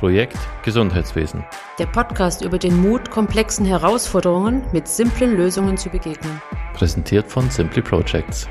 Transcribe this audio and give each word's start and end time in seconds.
Projekt 0.00 0.38
Gesundheitswesen. 0.64 1.44
Der 1.78 1.84
Podcast 1.84 2.40
über 2.40 2.58
den 2.58 2.74
Mut, 2.80 3.10
komplexen 3.10 3.66
Herausforderungen 3.66 4.64
mit 4.72 4.88
simplen 4.88 5.36
Lösungen 5.36 5.76
zu 5.76 5.90
begegnen. 5.90 6.40
Präsentiert 6.72 7.30
von 7.30 7.50
Simply 7.50 7.82
Projects. 7.82 8.48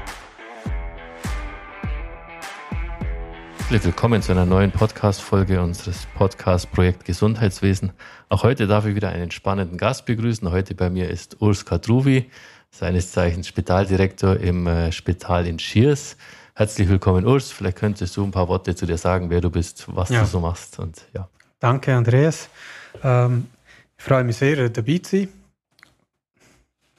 Herzlich 3.57 3.83
willkommen 3.83 4.21
zu 4.21 4.31
einer 4.31 4.45
neuen 4.45 4.71
Podcast-Folge 4.71 5.59
unseres 5.59 6.05
Podcast 6.13 6.71
Projekt 6.71 7.05
Gesundheitswesen. 7.05 7.93
Auch 8.29 8.43
heute 8.43 8.67
darf 8.67 8.85
ich 8.85 8.93
wieder 8.93 9.09
einen 9.09 9.31
spannenden 9.31 9.79
Gast 9.79 10.05
begrüßen. 10.05 10.51
Heute 10.51 10.75
bei 10.75 10.91
mir 10.91 11.09
ist 11.09 11.41
Urs 11.41 11.65
Kadruvi, 11.65 12.29
seines 12.69 13.11
Zeichens 13.11 13.47
Spitaldirektor 13.47 14.37
im 14.37 14.67
äh, 14.67 14.91
Spital 14.91 15.47
in 15.47 15.57
Schiers. 15.57 16.15
Herzlich 16.53 16.87
willkommen, 16.89 17.25
Urs. 17.25 17.49
Vielleicht 17.49 17.77
könntest 17.77 18.15
du 18.15 18.23
ein 18.23 18.29
paar 18.29 18.47
Worte 18.49 18.75
zu 18.75 18.85
dir 18.85 18.99
sagen, 18.99 19.31
wer 19.31 19.41
du 19.41 19.49
bist, 19.49 19.85
was 19.87 20.09
ja. 20.09 20.21
du 20.21 20.27
so 20.27 20.39
machst. 20.39 20.77
Und, 20.77 21.01
ja. 21.15 21.27
Danke, 21.59 21.93
Andreas. 21.93 22.49
Ähm, 23.03 23.47
ich 23.97 24.03
freue 24.03 24.23
mich 24.23 24.37
sehr, 24.37 24.69
dabei 24.69 24.97
zu 24.99 25.17
sein. 25.17 25.29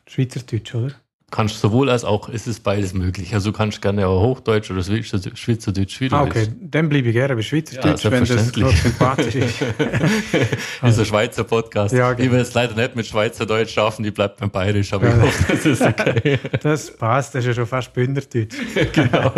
Schweizerdeutsch, 0.07 0.75
oder? 0.75 0.95
kannst 1.31 1.61
sowohl 1.61 1.91
als 1.91 2.05
auch, 2.05 2.29
ist 2.29 2.47
es 2.47 2.61
beides 2.61 2.93
möglich. 2.93 3.35
Also 3.35 3.51
du 3.53 3.57
kannst 3.57 3.81
gerne 3.81 4.07
auch 4.07 4.23
Hochdeutsch 4.23 4.71
oder 4.71 4.83
Schweizerdeutsch 4.83 6.01
wieder. 6.01 6.19
Ah, 6.19 6.23
okay, 6.23 6.49
dann 6.61 6.89
bleibe 6.89 7.09
ich 7.09 7.15
gerne 7.15 7.37
bei 7.37 7.43
Schweizerdeutsch, 7.43 8.05
ja, 8.05 8.11
wenn 8.11 8.25
das 8.25 8.57
noch 8.57 8.73
sympathisch 8.73 9.35
ist. 9.37 9.63
ist 10.83 10.99
ein 10.99 11.05
Schweizer 11.05 11.45
Podcast. 11.45 11.95
Ja, 11.95 12.13
genau. 12.13 12.27
Ich 12.27 12.33
will 12.33 12.41
es 12.41 12.55
leider 12.55 12.75
nicht 12.75 12.97
mit 12.97 13.07
Schweizerdeutsch 13.07 13.73
schaffen, 13.73 14.03
die 14.03 14.11
bleibt 14.11 14.39
beim 14.39 14.51
Bayerisch, 14.51 14.93
aber 14.93 15.09
ja. 15.09 15.17
ich 15.17 15.23
hoffe, 15.23 15.45
das 15.49 15.67
ist 15.67 15.83
okay. 15.83 16.39
das 16.63 16.97
passt, 16.97 17.35
das 17.35 17.45
ist 17.45 17.49
ja 17.49 17.55
schon 17.55 17.67
fast 17.67 17.93
Bündnerdeutsch. 17.93 18.57
genau. 18.93 19.33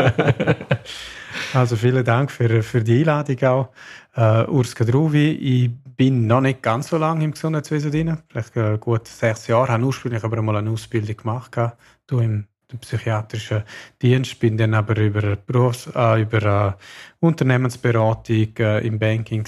Also 1.55 1.77
vielen 1.77 2.05
Dank 2.05 2.31
für, 2.31 2.63
für 2.63 2.83
die 2.83 3.01
Einladung 3.01 3.43
auch. 3.45 3.69
Uh, 4.17 4.51
Urs 4.51 4.75
Kadruvi, 4.75 5.31
ich 5.31 5.71
bin 5.97 6.27
noch 6.27 6.43
nicht 6.43 6.63
ganz 6.63 6.89
so 6.89 6.99
lange 6.99 7.25
im 7.25 7.33
Gesundheitswesen 7.33 7.91
drin, 7.91 8.19
vielleicht 8.29 8.57
äh, 8.57 8.77
gut 8.79 9.09
sechs 9.09 9.47
Jahre, 9.47 9.73
habe 9.73 9.85
ursprünglich 9.85 10.23
aber 10.23 10.43
mal 10.43 10.57
eine 10.57 10.69
Ausbildung 10.69 11.17
gemacht, 11.17 11.57
du 12.07 12.19
im 12.19 12.47
psychiatrischen 12.81 13.63
Dienst, 14.01 14.39
bin 14.39 14.57
dann 14.57 14.75
aber 14.75 14.97
über, 14.99 15.37
Berufs-, 15.37 15.89
äh, 15.95 16.23
über 16.23 16.43
äh, 16.43 16.73
Unternehmensberatung 17.23 18.57
äh, 18.59 18.87
im 18.87 18.99
Banking 18.99 19.47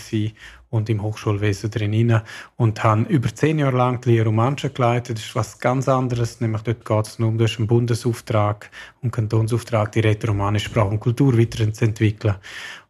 und 0.70 0.88
im 0.88 1.02
Hochschulwesen 1.02 1.70
drin 1.70 2.20
und 2.56 2.84
habe 2.84 3.02
über 3.02 3.34
zehn 3.34 3.58
Jahre 3.58 3.76
lang 3.76 4.00
die 4.00 4.10
Lehre 4.10 4.32
Manchen 4.32 4.72
geleitet. 4.72 5.18
Das 5.18 5.24
ist 5.24 5.34
was 5.34 5.58
ganz 5.58 5.88
anderes, 5.88 6.40
nämlich 6.40 6.62
dort 6.62 6.84
geht 6.84 7.06
es 7.06 7.18
nur 7.18 7.28
um, 7.28 7.38
du 7.38 7.44
einen 7.44 7.66
Bundesauftrag 7.66 8.70
und 9.02 9.10
Kantonsauftrag, 9.10 9.92
die 9.92 10.00
rätoromanische 10.00 10.66
Sprache 10.66 10.88
und 10.88 11.00
Kultur 11.00 11.36
weiterzuentwickeln. 11.36 12.36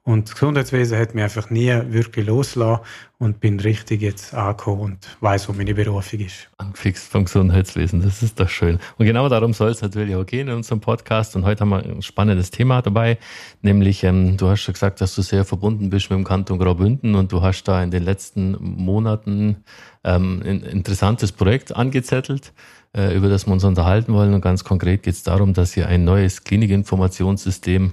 Und 0.06 0.28
das 0.28 0.34
Gesundheitswesen 0.34 0.98
hat 0.98 1.14
mich 1.14 1.24
einfach 1.24 1.48
nie 1.48 1.72
wirklich 1.88 2.26
losgelassen 2.26 2.84
und 3.18 3.40
bin 3.40 3.58
richtig 3.58 4.02
jetzt 4.02 4.34
angekommen 4.34 4.82
und 4.82 4.98
weiß, 5.20 5.48
wo 5.48 5.54
meine 5.54 5.72
Berufung 5.72 6.20
ist. 6.20 6.50
Angefixt 6.58 7.10
vom 7.10 7.24
Gesundheitswesen, 7.24 8.02
das 8.02 8.22
ist 8.22 8.38
doch 8.38 8.50
schön. 8.50 8.78
Und 8.98 9.06
genau 9.06 9.30
darum 9.30 9.54
soll 9.54 9.70
es 9.70 9.80
natürlich 9.80 10.14
auch 10.14 10.26
gehen 10.26 10.48
in 10.48 10.56
unserem 10.56 10.80
Podcast. 10.80 11.36
Und 11.36 11.46
heute 11.46 11.62
haben 11.62 11.70
wir 11.70 11.82
ein 11.82 12.02
spannendes 12.02 12.50
Thema 12.50 12.82
dabei, 12.82 13.16
nämlich 13.62 14.04
ähm, 14.04 14.36
du 14.36 14.48
hast 14.48 14.68
schon 14.74 14.88
gesagt, 14.88 15.00
dass 15.00 15.14
du 15.14 15.22
sehr 15.22 15.44
verbunden 15.44 15.90
bist 15.90 16.10
mit 16.10 16.18
dem 16.18 16.24
Kanton 16.24 16.58
Graubünden 16.58 17.14
und 17.14 17.32
du 17.32 17.42
hast 17.42 17.64
da 17.64 17.82
in 17.82 17.90
den 17.90 18.02
letzten 18.02 18.56
Monaten 18.60 19.64
ähm, 20.02 20.42
ein 20.44 20.62
interessantes 20.62 21.32
Projekt 21.32 21.74
angezettelt 21.74 22.52
äh, 22.96 23.14
über 23.14 23.28
das 23.28 23.46
wir 23.46 23.52
uns 23.52 23.64
unterhalten 23.64 24.12
wollen. 24.14 24.34
Und 24.34 24.40
ganz 24.40 24.64
konkret 24.64 25.02
geht 25.02 25.14
es 25.14 25.22
darum, 25.22 25.52
dass 25.52 25.76
ihr 25.76 25.88
ein 25.88 26.04
neues 26.04 26.44
Klinikinformationssystem 26.44 27.92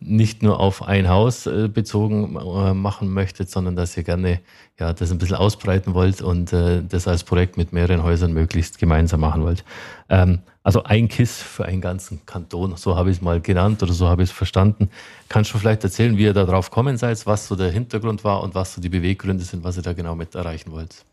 nicht 0.00 0.42
nur 0.42 0.58
auf 0.58 0.82
ein 0.82 1.08
Haus 1.08 1.46
äh, 1.46 1.68
bezogen 1.68 2.36
äh, 2.36 2.74
machen 2.74 3.12
möchtet, 3.12 3.50
sondern 3.50 3.76
dass 3.76 3.96
ihr 3.96 4.02
gerne 4.02 4.40
ja, 4.78 4.94
das 4.94 5.12
ein 5.12 5.18
bisschen 5.18 5.36
ausbreiten 5.36 5.92
wollt 5.92 6.22
und 6.22 6.52
äh, 6.52 6.82
das 6.82 7.06
als 7.06 7.22
Projekt 7.22 7.58
mit 7.58 7.72
mehreren 7.72 8.02
Häusern 8.02 8.32
möglichst 8.32 8.78
gemeinsam 8.78 9.20
machen 9.20 9.42
wollt. 9.42 9.62
Ähm, 10.08 10.40
also 10.62 10.84
ein 10.84 11.08
KISS 11.08 11.42
für 11.42 11.66
einen 11.66 11.80
ganzen 11.80 12.24
Kanton, 12.24 12.76
so 12.76 12.96
habe 12.96 13.10
ich 13.10 13.18
es 13.18 13.22
mal 13.22 13.40
genannt 13.40 13.82
oder 13.82 13.92
so 13.92 14.08
habe 14.08 14.22
ich 14.22 14.30
es 14.30 14.34
verstanden. 14.34 14.90
Kannst 15.28 15.52
du 15.52 15.58
vielleicht 15.58 15.84
erzählen, 15.84 16.16
wie 16.16 16.24
ihr 16.24 16.34
da 16.34 16.44
drauf 16.44 16.70
kommen 16.70 16.96
seid, 16.96 17.24
was 17.26 17.46
so 17.46 17.56
der 17.56 17.70
Hintergrund 17.70 18.24
war 18.24 18.42
und 18.42 18.54
was 18.54 18.74
so 18.74 18.80
die 18.80 18.88
Beweggründe 18.88 19.44
sind, 19.44 19.64
was 19.64 19.76
ihr 19.76 19.82
da 19.82 19.92
genau 19.92 20.14
mit 20.14 20.34
erreichen 20.34 20.72
wollt? 20.72 21.04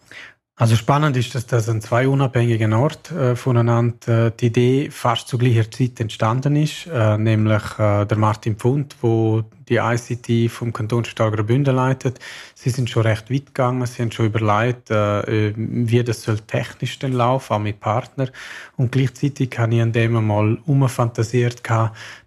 Also 0.59 0.75
spannend 0.75 1.15
ist, 1.17 1.35
dass 1.35 1.45
das 1.45 1.69
an 1.69 1.81
zwei 1.81 2.07
unabhängigen 2.07 2.73
Orten 2.73 3.15
äh, 3.15 3.35
voneinander 3.35 4.25
äh, 4.25 4.31
die 4.31 4.47
Idee 4.47 4.89
fast 4.89 5.27
zu 5.27 5.37
gleicher 5.37 5.69
Zeit 5.69 5.99
entstanden 5.99 6.55
ist, 6.55 6.87
äh, 6.87 7.15
nämlich 7.15 7.61
äh, 7.77 8.05
der 8.05 8.17
Martin 8.17 8.55
Pfund, 8.55 8.95
wo 9.01 9.43
die 9.69 9.75
ICT 9.75 10.51
vom 10.51 10.73
Kantonsspital 10.73 11.29
Graubünden 11.29 11.75
leitet. 11.75 12.17
Sie 12.55 12.71
sind 12.71 12.89
schon 12.89 13.03
recht 13.03 13.29
weit 13.29 13.45
gegangen, 13.47 13.85
sie 13.85 14.01
haben 14.01 14.11
schon 14.11 14.25
überlegt, 14.25 14.89
äh, 14.89 15.53
wie 15.55 16.03
das 16.03 16.23
soll 16.23 16.39
technisch 16.39 16.97
denn 16.97 17.13
laufen, 17.13 17.53
auch 17.53 17.59
mit 17.59 17.79
Partnern. 17.79 18.31
Und 18.77 18.91
gleichzeitig 18.91 19.55
habe 19.59 19.75
ich 19.75 19.81
an 19.83 19.91
dem 19.91 20.25
mal 20.25 20.57
umfantasiert, 20.65 21.61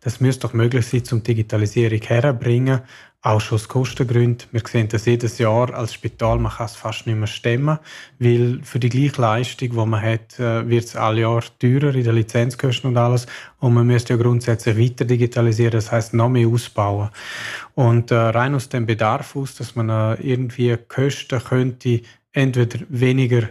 das 0.02 0.20
müsste 0.20 0.46
doch 0.46 0.54
möglich 0.54 0.86
sein, 0.86 1.04
zum 1.04 1.24
Digitalisierung 1.24 2.00
herzubringen 2.00 2.82
auch 3.22 3.40
schon 3.40 3.56
aus 3.56 3.68
Kostengründen. 3.68 4.48
Wir 4.50 4.62
sehen 4.66 4.88
das 4.88 5.04
jedes 5.04 5.38
Jahr 5.38 5.74
als 5.74 5.92
Spital, 5.92 6.38
man 6.38 6.52
kann 6.52 6.66
es 6.66 6.74
fast 6.74 7.06
nicht 7.06 7.16
mehr 7.18 7.26
stemmen, 7.26 7.78
weil 8.18 8.60
für 8.62 8.78
die 8.78 8.88
gleiche 8.88 9.20
Leistung, 9.20 9.70
die 9.70 9.76
man 9.76 10.00
hat, 10.00 10.38
äh, 10.38 10.66
wird 10.66 10.84
es 10.84 10.96
alle 10.96 11.22
Jahr 11.22 11.42
teurer 11.58 11.94
in 11.94 12.04
den 12.04 12.14
Lizenzkosten 12.14 12.90
und 12.90 12.96
alles. 12.96 13.26
Und 13.58 13.74
man 13.74 13.86
müsste 13.86 14.14
ja 14.14 14.22
grundsätzlich 14.22 14.78
weiter 14.78 15.04
digitalisieren, 15.04 15.72
das 15.72 15.92
heißt 15.92 16.14
noch 16.14 16.30
mehr 16.30 16.48
ausbauen. 16.48 17.10
Und 17.74 18.10
äh, 18.10 18.14
rein 18.14 18.54
aus 18.54 18.70
dem 18.70 18.86
Bedarf 18.86 19.36
aus, 19.36 19.54
dass 19.54 19.76
man 19.76 19.90
äh, 19.90 20.14
irgendwie 20.22 20.76
Kosten 20.88 21.42
könnte 21.44 22.00
entweder 22.32 22.78
weniger 22.88 23.48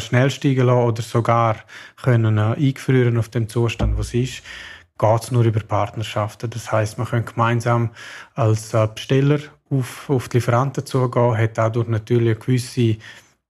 schnell 0.00 0.30
steigen 0.30 0.66
lassen 0.66 0.88
oder 0.88 1.02
sogar 1.02 1.58
können 2.02 2.40
eingefrieren 2.40 3.16
auf 3.18 3.28
dem 3.28 3.48
Zustand, 3.48 3.96
was 3.96 4.12
ist, 4.12 4.42
geht 4.98 5.22
es 5.22 5.30
nur 5.30 5.44
über 5.44 5.60
Partnerschaften. 5.60 6.50
Das 6.50 6.70
heißt, 6.70 6.98
man 6.98 7.06
kann 7.06 7.24
gemeinsam 7.24 7.90
als 8.34 8.74
äh, 8.74 8.88
Besteller 8.92 9.40
auf, 9.70 10.08
auf 10.08 10.28
die 10.28 10.36
Lieferanten 10.38 10.86
zugehen, 10.86 11.36
hat 11.36 11.58
dadurch 11.58 11.88
natürlich 11.88 12.36
eine 12.36 12.44
gewisse 12.44 12.96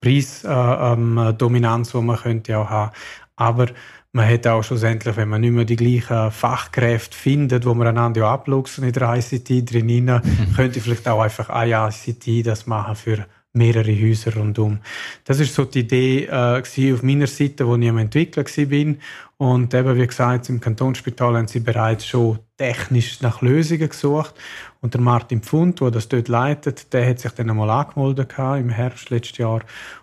Preisdominanz, 0.00 1.94
äh, 1.94 1.98
ähm, 1.98 2.02
die 2.02 2.06
man 2.06 2.16
könnte 2.16 2.58
auch 2.58 2.70
haben. 2.70 2.92
Aber 3.36 3.66
man 4.12 4.28
hat 4.28 4.46
auch 4.46 4.62
schlussendlich, 4.62 5.16
wenn 5.16 5.28
man 5.28 5.40
nicht 5.40 5.52
mehr 5.52 5.64
die 5.64 5.76
gleichen 5.76 6.30
Fachkräfte 6.30 7.16
findet, 7.16 7.66
wo 7.66 7.74
man 7.74 7.88
einander 7.88 8.20
ja 8.20 8.32
abluchsen 8.32 8.84
in 8.84 8.92
der 8.92 9.14
ICT 9.16 9.70
drin, 9.70 10.04
mhm. 10.04 10.54
könnte 10.56 10.80
vielleicht 10.80 11.08
auch 11.08 11.20
einfach 11.20 11.48
eine 11.50 11.90
ICT 11.90 12.46
das 12.46 12.66
machen 12.66 12.94
für 12.94 13.26
mehrere 13.54 13.92
Häuser 13.92 14.34
rundum. 14.34 14.80
Das 15.24 15.40
ist 15.40 15.54
so 15.54 15.64
die 15.64 15.80
Idee 15.80 16.24
äh, 16.26 16.92
auf 16.92 17.02
meiner 17.02 17.26
Seite, 17.26 17.66
wo 17.66 17.76
ich 17.76 17.88
am 17.88 17.98
Entwickler 17.98 18.44
bin. 18.66 18.98
Und 19.36 19.72
eben, 19.74 19.96
wie 19.96 20.06
gesagt, 20.06 20.48
im 20.48 20.60
Kantonsspital 20.60 21.36
haben 21.36 21.48
sie 21.48 21.60
bereits 21.60 22.06
schon 22.06 22.38
technisch 22.56 23.20
nach 23.22 23.42
Lösungen 23.42 23.88
gesucht. 23.88 24.34
Und 24.80 24.94
der 24.94 25.00
Martin 25.00 25.42
Pfund, 25.42 25.80
der 25.80 25.90
das 25.90 26.08
dort 26.08 26.28
leitet, 26.28 26.92
der 26.92 27.08
hat 27.08 27.20
sich 27.20 27.32
dann 27.32 27.50
einmal 27.50 27.70
angemeldet 27.70 28.34
im 28.38 28.70
Herbst 28.70 29.10
letztes 29.10 29.38
Jahr 29.38 29.62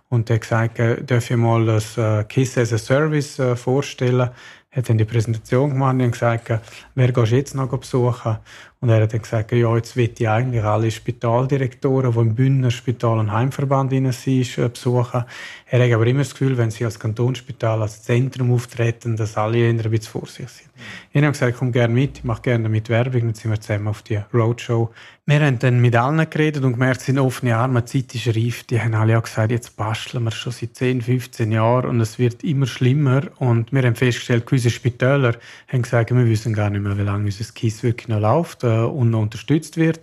und 0.09 0.27
der 0.27 0.35
hat 0.35 0.41
gesagt, 0.41 0.79
äh, 0.79 1.01
darf 1.03 1.31
ich 1.31 1.37
mal 1.37 1.65
das 1.65 1.97
äh, 1.97 2.25
KISS 2.25 2.57
as 2.57 2.73
a 2.73 2.77
Service 2.77 3.39
äh, 3.39 3.55
vorstellen 3.55 4.29
hat 4.71 4.87
dann 4.87 4.97
die 4.97 5.05
Präsentation 5.05 5.71
gemacht 5.71 5.95
und 5.95 6.11
gesagt, 6.11 6.49
wer 6.95 7.11
gehst 7.11 7.31
du 7.31 7.35
jetzt 7.35 7.55
noch 7.55 7.67
besuchen? 7.67 8.37
Und 8.81 8.89
er 8.89 9.03
hat 9.03 9.13
dann 9.13 9.21
gesagt, 9.21 9.51
ja, 9.51 9.75
jetzt 9.75 9.95
will 9.95 10.09
ich 10.17 10.27
eigentlich 10.27 10.63
alle 10.63 10.89
Spitaldirektoren, 10.89 12.13
die 12.13 12.19
im 12.19 12.33
Bündner 12.33 12.71
Spital- 12.71 13.19
und 13.19 13.31
Heimverband 13.31 13.91
sind, 13.91 14.73
besuchen. 14.73 15.23
Er 15.67 15.85
hat 15.85 15.93
aber 15.93 16.07
immer 16.07 16.21
das 16.21 16.31
Gefühl, 16.31 16.57
wenn 16.57 16.71
sie 16.71 16.85
als 16.85 16.99
Kantonsspital, 16.99 17.83
als 17.83 18.01
Zentrum 18.01 18.51
auftreten, 18.51 19.15
dass 19.15 19.37
alle 19.37 19.69
ein 19.69 19.77
bisschen 19.77 20.01
vorsichtig 20.01 20.49
sind. 20.49 20.71
Ich 21.13 21.21
habe 21.21 21.31
gesagt, 21.31 21.57
komm 21.59 21.71
gerne 21.71 21.93
mit, 21.93 22.17
ich 22.17 22.23
mache 22.23 22.41
gerne 22.41 22.69
mit 22.69 22.89
Werbung, 22.89 23.21
dann 23.21 23.33
sind 23.35 23.51
wir 23.51 23.61
zusammen 23.61 23.87
auf 23.87 24.01
die 24.01 24.19
Roadshow. 24.33 24.89
Wir 25.27 25.39
haben 25.39 25.59
dann 25.59 25.79
mit 25.79 25.95
allen 25.95 26.27
geredet 26.29 26.63
und 26.63 26.73
gemerkt, 26.73 27.01
es 27.01 27.05
sind 27.05 27.19
offene 27.19 27.55
Arme, 27.55 27.83
die 27.83 28.05
Zeit 28.05 28.15
ist 28.15 28.35
reif. 28.35 28.63
Die 28.63 28.81
haben 28.81 28.95
alle 28.95 29.17
auch 29.17 29.23
gesagt, 29.23 29.51
jetzt 29.51 29.77
basteln 29.77 30.23
wir 30.23 30.31
schon 30.31 30.51
seit 30.51 30.75
10, 30.75 31.03
15 31.03 31.51
Jahren 31.51 31.89
und 31.89 32.01
es 32.01 32.17
wird 32.17 32.43
immer 32.43 32.65
schlimmer. 32.65 33.21
Und 33.37 33.71
wir 33.71 33.83
haben 33.83 33.95
festgestellt, 33.95 34.47
gewisse 34.47 34.71
Spitäler 34.71 35.35
haben 35.71 35.83
gesagt, 35.83 36.09
wir 36.09 36.25
wissen 36.25 36.53
gar 36.53 36.71
nicht 36.71 36.81
mehr, 36.81 36.97
wie 36.97 37.03
lange 37.03 37.25
unser 37.25 37.45
KISS 37.53 37.83
wirklich 37.83 38.07
noch 38.07 38.19
läuft 38.19 38.63
äh, 38.71 38.85
und 38.85 39.13
unterstützt 39.13 39.77
wird. 39.77 39.99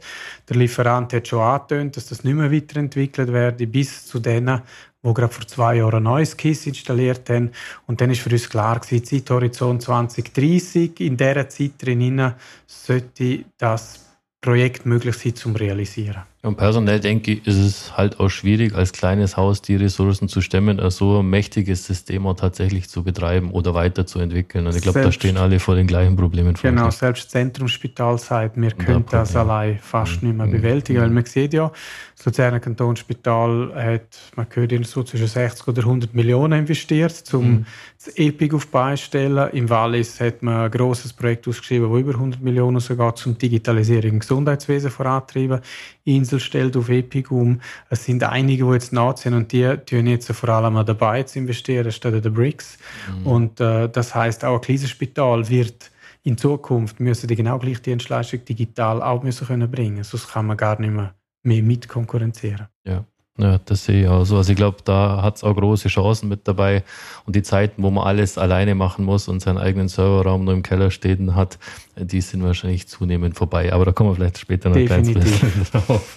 Der 0.49 0.57
Lieferant 0.57 1.13
hat 1.13 1.29
schon 1.29 1.41
angetönt, 1.41 1.97
dass 1.97 2.07
das 2.07 2.25
nicht 2.25 2.35
mehr 2.35 2.53
weiterentwickelt 2.53 3.33
werde, 3.33 3.67
bis 3.67 4.07
zu 4.07 4.19
denen, 4.19 4.63
wo 5.03 5.13
gerade 5.13 5.33
vor 5.33 5.47
zwei 5.47 5.77
Jahren 5.77 5.99
ein 5.99 6.03
neues 6.03 6.37
KISS 6.37 6.67
installiert 6.67 7.29
haben. 7.31 7.53
Und 7.87 8.01
dann 8.01 8.11
ist 8.11 8.21
für 8.21 8.31
uns 8.31 8.49
klar 8.49 8.81
gewesen, 8.81 9.05
Zeithorizont 9.05 9.83
2030, 9.83 11.01
in 11.01 11.17
dieser 11.17 11.49
Zeit 11.49 11.73
drin 11.81 12.33
sollte 12.67 13.45
das 13.57 14.07
Projekt 14.41 14.87
möglich 14.87 15.17
sein 15.17 15.35
zum 15.35 15.57
Realisieren. 15.57 16.23
Und 16.49 16.57
personell 16.57 16.99
denke 16.99 17.33
ich, 17.33 17.47
ist 17.47 17.59
es 17.59 17.97
halt 17.99 18.21
auch 18.21 18.31
schwierig, 18.31 18.75
als 18.75 18.93
kleines 18.93 19.37
Haus 19.37 19.61
die 19.61 19.77
Ressourcen 19.77 20.29
zu 20.29 20.41
stemmen, 20.41 20.81
ein 20.81 20.91
so 20.91 21.19
ein 21.19 21.29
mächtiges 21.29 21.85
System 21.85 22.27
auch 22.27 22.37
tatsächlich 22.37 22.89
zu 22.89 23.05
betreiben 23.05 23.51
oder 23.51 23.75
weiterzuentwickeln. 23.75 24.67
Und 24.67 24.75
ich 24.75 24.81
glaube, 24.81 25.03
da 25.03 25.13
stehen 25.13 25.37
alle 25.37 25.61
vor 25.61 25.75
den 25.75 25.87
gleichen 25.87 26.17
Problemen. 26.17 26.57
Vor 26.57 26.71
genau, 26.71 26.89
selbst 26.89 27.31
Zentrumsspital 27.31 28.19
sagt, 28.19 28.59
wir 28.59 28.71
können 28.71 29.05
das 29.11 29.37
allein 29.37 29.79
fast 29.79 30.23
mhm. 30.23 30.29
nicht 30.29 30.39
mehr 30.39 30.47
mhm. 30.47 30.53
bewältigen, 30.53 31.03
weil 31.03 31.11
man 31.11 31.27
sieht 31.27 31.53
ja, 31.53 31.71
das 32.19 32.27
Luzerner 32.27 32.59
Kantonsspital 32.59 33.73
hat, 33.77 34.19
man 34.35 34.49
gehört 34.49 34.87
so 34.87 35.05
zwischen 35.05 35.29
60 35.29 35.69
oder 35.69 35.83
100 35.83 36.15
Millionen 36.15 36.59
investiert, 36.59 37.23
um 37.33 37.51
mhm. 37.51 37.67
das 37.97 38.13
EPIC 38.17 38.55
auf 38.55 38.67
beistellen. 38.67 39.51
Im 39.53 39.71
Wallis 39.71 40.21
hat 40.21 40.43
man 40.43 40.65
ein 40.65 40.71
grosses 40.73 41.13
Projekt 41.13 41.47
ausgeschrieben, 41.47 41.89
das 41.89 42.01
über 42.01 42.15
100 42.15 42.41
Millionen 42.41 42.81
sogar 42.81 43.15
zum 43.15 43.39
Digitalisierung 43.39 44.11
im 44.11 44.19
Gesundheitswesen 44.19 44.91
vorantreiben. 44.91 45.61
Insel 46.05 46.41
stellt 46.41 46.77
auf 46.77 46.89
EPIC 46.89 47.31
um. 47.31 47.61
Es 47.89 48.05
sind 48.05 48.25
einige, 48.25 48.65
die 48.65 48.73
jetzt 48.73 48.93
nachziehen 48.93 49.35
und 49.35 49.53
die 49.53 49.77
tun 49.87 50.09
jetzt 50.09 50.33
vor 50.33 50.49
allem 50.49 50.85
dabei 50.85 51.23
zu 51.23 51.39
investieren, 51.39 51.93
statt 51.93 52.25
der 52.25 52.31
BRICS. 52.31 52.79
Mhm. 53.21 53.27
Und 53.27 53.61
äh, 53.61 53.89
das 53.89 54.17
heißt 54.17 54.45
auch 54.45 54.57
ein 54.57 54.61
kleines 54.61 54.91
Spital 54.91 55.49
wird 55.49 55.93
in 56.25 56.37
Zukunft 56.37 56.99
müssen 56.99 57.29
die 57.29 57.37
genau 57.37 57.59
gleiche 57.59 57.81
Dienstleistung 57.81 58.45
digital 58.45 59.03
auch 59.03 59.23
müssen 59.23 59.47
können 59.47 59.71
bringen. 59.71 60.03
Sonst 60.03 60.33
kann 60.33 60.47
man 60.47 60.57
gar 60.57 60.81
nicht 60.81 60.93
mehr 60.93 61.15
mehr 61.43 61.63
mitkonkurrenzieren. 61.63 62.69
Ja. 62.85 63.05
Ja, 63.41 63.61
das 63.65 63.85
sehe 63.85 64.03
ich 64.03 64.09
auch 64.09 64.25
so. 64.25 64.37
Also 64.37 64.51
ich 64.51 64.57
glaube, 64.57 64.79
da 64.85 65.23
hat 65.23 65.37
es 65.37 65.45
auch 65.45 65.55
große 65.55 65.87
Chancen 65.89 66.29
mit 66.29 66.49
dabei. 66.49 66.83
Und 67.25 67.37
die 67.37 67.43
Zeiten, 67.43 67.85
wo 67.85 67.91
man 67.91 68.05
alles 68.05 68.37
alleine 68.37 68.75
machen 68.75 69.05
muss 69.05 69.29
und 69.29 69.41
seinen 69.41 69.59
eigenen 69.59 69.89
Serverraum 69.89 70.45
nur 70.45 70.55
im 70.55 70.65
Keller 70.65 70.91
stehen 70.91 71.37
hat, 71.37 71.57
die 71.97 72.21
sind 72.21 72.43
wahrscheinlich 72.43 72.89
zunehmend 72.89 73.37
vorbei. 73.37 73.73
Aber 73.73 73.85
da 73.85 73.93
kommen 73.93 74.11
wir 74.11 74.17
vielleicht 74.17 74.39
später 74.39 74.71
noch 74.71 74.77
Definitiv. 74.77 75.17
ein 75.17 75.23
bisschen 75.23 75.65
drauf. 75.87 76.17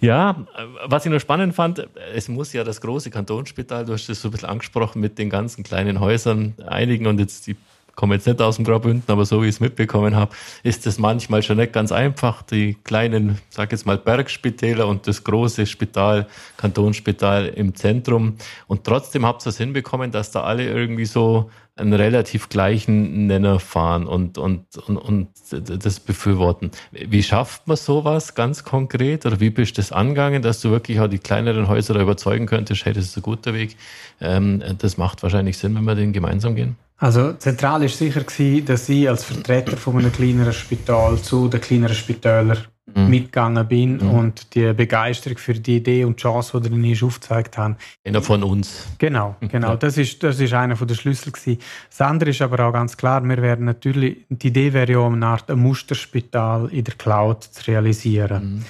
Ja, 0.00 0.44
was 0.86 1.06
ich 1.06 1.12
noch 1.12 1.20
spannend 1.20 1.54
fand, 1.54 1.88
es 2.12 2.28
muss 2.28 2.52
ja 2.52 2.64
das 2.64 2.80
große 2.80 3.08
Kantonsspital, 3.10 3.84
du 3.84 3.92
hast 3.92 4.08
das 4.08 4.20
so 4.20 4.28
ein 4.28 4.32
bisschen 4.32 4.48
angesprochen, 4.48 5.00
mit 5.00 5.16
den 5.16 5.30
ganzen 5.30 5.62
kleinen 5.62 6.00
Häusern 6.00 6.54
einigen 6.66 7.06
und 7.06 7.20
jetzt 7.20 7.46
die 7.46 7.54
komme 7.94 8.14
jetzt 8.14 8.26
nicht 8.26 8.40
aus 8.40 8.56
dem 8.56 8.64
Graubünden, 8.64 9.04
aber 9.12 9.24
so 9.24 9.42
wie 9.42 9.46
ich 9.46 9.56
es 9.56 9.60
mitbekommen 9.60 10.16
habe, 10.16 10.34
ist 10.62 10.86
es 10.86 10.98
manchmal 10.98 11.42
schon 11.42 11.58
nicht 11.58 11.72
ganz 11.72 11.92
einfach. 11.92 12.42
Die 12.42 12.74
kleinen, 12.84 13.38
sag 13.50 13.72
jetzt 13.72 13.86
mal, 13.86 13.98
Bergspitäler 13.98 14.86
und 14.86 15.06
das 15.06 15.24
große 15.24 15.66
Spital, 15.66 16.26
Kantonsspital 16.56 17.48
im 17.48 17.74
Zentrum. 17.74 18.36
Und 18.66 18.84
trotzdem 18.84 19.26
habt 19.26 19.46
ihr 19.46 19.50
es 19.50 19.58
hinbekommen, 19.58 20.10
dass 20.10 20.30
da 20.30 20.42
alle 20.42 20.64
irgendwie 20.64 21.06
so 21.06 21.50
einen 21.76 21.94
relativ 21.94 22.48
gleichen 22.48 23.26
Nenner 23.26 23.58
fahren 23.58 24.06
und, 24.06 24.36
und, 24.36 24.76
und, 24.76 24.96
und 24.96 25.28
das 25.50 26.00
befürworten. 26.00 26.70
Wie 26.90 27.22
schafft 27.22 27.66
man 27.66 27.76
sowas 27.76 28.34
ganz 28.34 28.62
konkret? 28.64 29.24
Oder 29.24 29.40
wie 29.40 29.50
bist 29.50 29.78
du 29.78 29.80
das 29.80 29.90
angegangen, 29.90 30.42
dass 30.42 30.60
du 30.60 30.70
wirklich 30.70 31.00
auch 31.00 31.08
die 31.08 31.18
kleineren 31.18 31.68
Häuser 31.68 31.94
da 31.94 32.00
überzeugen 32.00 32.46
könntest, 32.46 32.84
hey, 32.84 32.92
das 32.92 33.04
ist 33.04 33.16
ein 33.16 33.22
guter 33.22 33.54
Weg. 33.54 33.76
Ähm, 34.20 34.62
das 34.78 34.98
macht 34.98 35.22
wahrscheinlich 35.22 35.56
Sinn, 35.56 35.74
wenn 35.74 35.84
wir 35.84 35.94
den 35.94 36.12
gemeinsam 36.12 36.54
gehen. 36.54 36.76
Also 36.98 37.32
zentral 37.32 37.82
ist 37.82 37.98
sicher 37.98 38.22
gewesen, 38.22 38.66
dass 38.66 38.88
ich 38.88 39.08
als 39.08 39.24
Vertreter 39.24 39.76
von 39.76 39.98
einem 39.98 40.12
kleineren 40.12 40.52
Spital 40.52 41.18
zu 41.20 41.48
den 41.48 41.60
kleineren 41.60 41.96
Spitälern 41.96 42.58
mhm. 42.86 43.08
mitgegangen 43.08 43.66
bin 43.68 43.96
mhm. 43.96 44.10
und 44.10 44.54
die 44.54 44.72
Begeisterung 44.72 45.38
für 45.38 45.54
die 45.54 45.76
Idee 45.76 46.04
und 46.04 46.18
die 46.18 46.22
Chance, 46.22 46.60
die 46.60 46.68
darin 46.68 46.84
ist, 46.84 47.02
aufgezeigt 47.02 47.58
haben. 47.58 47.76
Einer 48.04 48.22
von 48.22 48.42
uns. 48.42 48.86
Genau, 48.98 49.36
genau. 49.40 49.76
Das 49.76 49.98
ist, 49.98 50.22
das 50.22 50.40
ist 50.40 50.52
einer 50.52 50.74
der 50.74 50.94
Schlüssel 50.94 51.32
gewesen. 51.32 51.58
Das 51.90 52.00
andere 52.00 52.30
ist 52.30 52.42
aber 52.42 52.66
auch 52.66 52.72
ganz 52.72 52.96
klar, 52.96 53.22
wir 53.22 53.40
werden 53.40 53.66
natürlich, 53.66 54.24
die 54.28 54.48
Idee 54.48 54.72
wäre 54.72 54.92
ja, 54.92 55.06
eine 55.06 55.26
Art 55.26 55.50
ein 55.50 55.58
Musterspital 55.58 56.68
in 56.70 56.84
der 56.84 56.94
Cloud 56.94 57.44
zu 57.44 57.66
realisieren. 57.66 58.56
Mhm. 58.56 58.64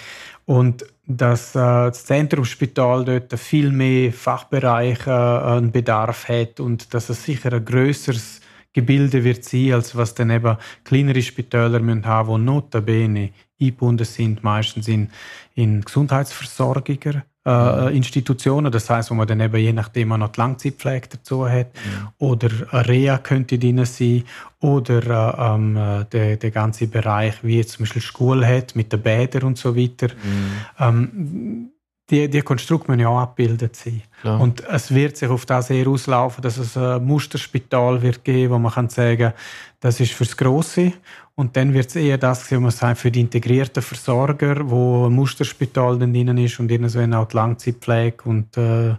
Und 0.45 0.85
dass 1.07 1.55
äh, 1.55 1.59
das 1.59 2.05
Zentrumsspital 2.05 3.05
dort 3.05 3.39
viel 3.39 3.71
mehr 3.71 4.13
Fachbereiche 4.13 5.11
äh, 5.11 5.57
einen 5.57 5.73
Bedarf 5.73 6.29
hat 6.29 6.61
und 6.61 6.95
dass 6.95 7.09
es 7.09 7.25
sicher 7.25 7.53
ein 7.53 7.65
größeres 7.65 8.42
Gebilde 8.73 9.25
wird 9.25 9.45
sein, 9.45 9.73
als 9.73 9.97
was 9.97 10.15
dann 10.15 10.31
eben 10.31 10.57
kleinere 10.85 11.23
Spitäler 11.23 11.81
müssen 11.81 12.07
haben, 12.07 12.39
die 12.39 12.45
notabene 12.45 13.31
eingebunden 13.61 14.07
sind, 14.07 14.43
meistens 14.43 14.89
in, 14.89 15.11
in 15.55 15.83
Gesundheitsversorger 15.83 17.25
äh, 17.45 17.97
Institutionen, 17.97 18.71
das 18.71 18.89
heißt, 18.89 19.11
wo 19.11 19.15
man 19.15 19.27
dann 19.27 19.41
eben 19.41 19.57
je 19.57 19.73
nachdem 19.73 20.13
auch 20.13 20.19
noch 20.19 20.29
die 20.29 20.41
Langzeitpflege 20.41 21.09
dazu 21.11 21.49
hat, 21.49 21.75
mhm. 21.75 22.09
oder 22.19 22.51
Reha 22.87 23.19
könnte 23.19 23.59
drin 23.59 23.85
sein, 23.85 24.25
oder 24.61 25.37
äh, 25.37 25.55
ähm, 25.55 25.77
äh, 25.77 26.05
der, 26.05 26.37
der 26.37 26.51
ganze 26.51 26.87
Bereich, 26.87 27.35
wie 27.43 27.57
jetzt 27.57 27.73
zum 27.73 27.85
Beispiel 27.85 28.03
Schule 28.03 28.47
hat, 28.47 28.77
mit 28.77 28.93
den 28.93 29.03
Bädern 29.03 29.43
und 29.43 29.59
so 29.59 29.77
weiter. 29.77 30.09
Mhm. 30.09 30.53
Ähm, 30.79 31.72
die, 32.13 32.29
die 32.29 32.43
Konstrukte 32.43 32.91
müssen 32.91 33.01
ja 33.01 33.09
auch 33.09 33.21
abgebildet 33.21 33.75
sein. 33.75 34.03
Klar. 34.21 34.39
Und 34.41 34.63
es 34.69 34.95
wird 34.95 35.17
sich 35.17 35.29
auf 35.29 35.47
das 35.47 35.71
eher 35.71 35.89
auslaufen, 35.89 36.43
dass 36.43 36.59
es 36.59 36.77
ein 36.77 37.05
Musterspital 37.05 38.03
wird 38.03 38.23
geben, 38.23 38.53
wo 38.53 38.59
man 38.59 38.71
kann 38.71 38.89
sagen, 38.89 39.33
das 39.81 39.99
ist 39.99 40.13
fürs 40.13 40.37
Grosse 40.37 40.93
und 41.35 41.57
dann 41.57 41.73
wird 41.73 41.87
es 41.89 41.97
eher 41.97 42.19
das 42.19 42.47
sein, 42.47 42.63
was 42.63 42.83
man 42.83 42.95
für 42.95 43.11
die 43.11 43.21
integrierten 43.21 43.83
Versorger, 43.83 44.69
wo 44.69 45.07
ein 45.07 45.13
Musterspital 45.15 45.99
dann 45.99 46.13
drin 46.13 46.37
ist 46.37 46.61
und 46.61 46.71
irgendwann 46.71 47.15
auch 47.15 47.27
die 47.27 47.37
Langzeitpflege 47.37 48.17
und 48.25 48.55
äh, 48.59 48.97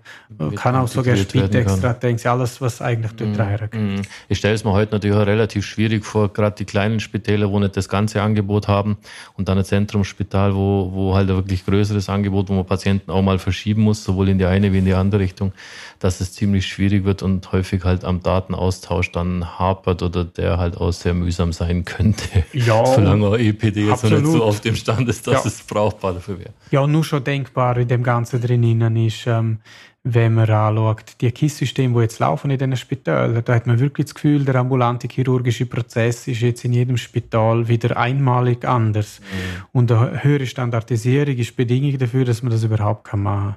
kann 0.55 0.75
auch 0.75 0.87
sogar 0.87 1.15
Spitex, 1.15 2.25
alles, 2.25 2.59
was 2.59 2.81
eigentlich 2.81 3.11
dort 3.13 3.37
mm, 3.37 3.39
reingeht. 3.39 3.73
Mm. 3.75 4.01
Ich 4.29 4.39
stelle 4.39 4.55
es 4.55 4.63
mir 4.63 4.71
heute 4.71 4.93
natürlich 4.93 5.15
auch 5.15 5.27
relativ 5.27 5.63
schwierig 5.63 6.03
vor, 6.05 6.33
gerade 6.33 6.55
die 6.55 6.65
kleinen 6.65 6.99
Spitäler, 6.99 7.51
wo 7.51 7.59
nicht 7.59 7.77
das 7.77 7.87
ganze 7.87 8.23
Angebot 8.23 8.67
haben 8.67 8.97
und 9.37 9.47
dann 9.47 9.59
ein 9.59 9.65
Zentrumsspital, 9.65 10.55
wo, 10.55 10.89
wo 10.91 11.13
halt 11.13 11.29
ein 11.29 11.35
wirklich 11.35 11.63
größeres 11.63 12.09
Angebot, 12.09 12.49
wo 12.49 12.53
man 12.53 12.65
Patienten 12.65 13.11
auch 13.11 13.21
mal 13.21 13.37
verschieben 13.37 13.83
muss, 13.83 14.03
sowohl 14.03 14.29
in 14.29 14.39
die 14.39 14.45
eine 14.45 14.73
wie 14.73 14.79
in 14.79 14.85
die 14.85 14.95
andere 14.95 15.21
Richtung, 15.21 15.53
dass 15.99 16.19
es 16.19 16.33
ziemlich 16.33 16.65
schwierig 16.65 17.05
wird 17.05 17.21
und 17.21 17.51
häufig 17.51 17.83
halt 17.83 18.03
am 18.03 18.23
Datenaustausch 18.23 19.11
dann 19.11 19.59
hapert 19.59 20.01
oder 20.01 20.25
der 20.25 20.57
halt 20.57 20.77
auch 20.77 20.91
sehr 20.91 21.13
mühsam 21.13 21.53
sein 21.53 21.85
könnte. 21.85 22.22
Ja, 22.53 22.85
Solange 22.95 23.27
auch 23.27 23.37
EPD 23.37 23.87
jetzt 23.87 24.03
noch 24.03 24.11
nicht 24.11 24.25
so 24.25 24.43
auf 24.43 24.61
dem 24.61 24.75
Stand 24.75 25.07
ist, 25.09 25.25
dass 25.27 25.43
ja. 25.43 25.49
es 25.49 25.61
brauchbar 25.61 26.13
dafür 26.13 26.39
wäre. 26.39 26.53
Ja, 26.71 26.85
nur 26.87 27.03
schon 27.03 27.23
denkbar 27.23 27.77
in 27.77 27.87
dem 27.87 28.03
Ganzen 28.03 28.41
drinnen 28.41 28.95
ist, 28.95 29.25
ähm, 29.27 29.59
wenn 30.05 30.33
man 30.33 30.49
anschaut, 30.49 31.15
die 31.21 31.31
KISS-Systeme, 31.31 31.95
die 31.95 32.01
jetzt 32.01 32.19
laufen 32.19 32.51
in 32.51 32.57
diesen 32.57 32.75
Spitälern, 32.75 33.41
da 33.43 33.55
hat 33.55 33.67
man 33.67 33.79
wirklich 33.79 34.07
das 34.07 34.15
Gefühl, 34.15 34.43
der 34.43 34.55
ambulante 34.55 35.07
chirurgische 35.07 35.65
Prozess 35.65 36.27
ist 36.27 36.41
jetzt 36.41 36.65
in 36.65 36.73
jedem 36.73 36.97
Spital 36.97 37.69
wieder 37.69 37.95
einmalig 37.95 38.65
anders. 38.65 39.21
Mhm. 39.21 39.65
Und 39.71 39.91
eine 39.91 40.23
höhere 40.23 40.45
Standardisierung 40.45 41.37
ist 41.37 41.55
Bedingung 41.55 41.97
dafür, 41.97 42.25
dass 42.25 42.43
man 42.43 42.51
das 42.51 42.63
überhaupt 42.63 43.13
machen 43.13 43.53
kann. 43.53 43.55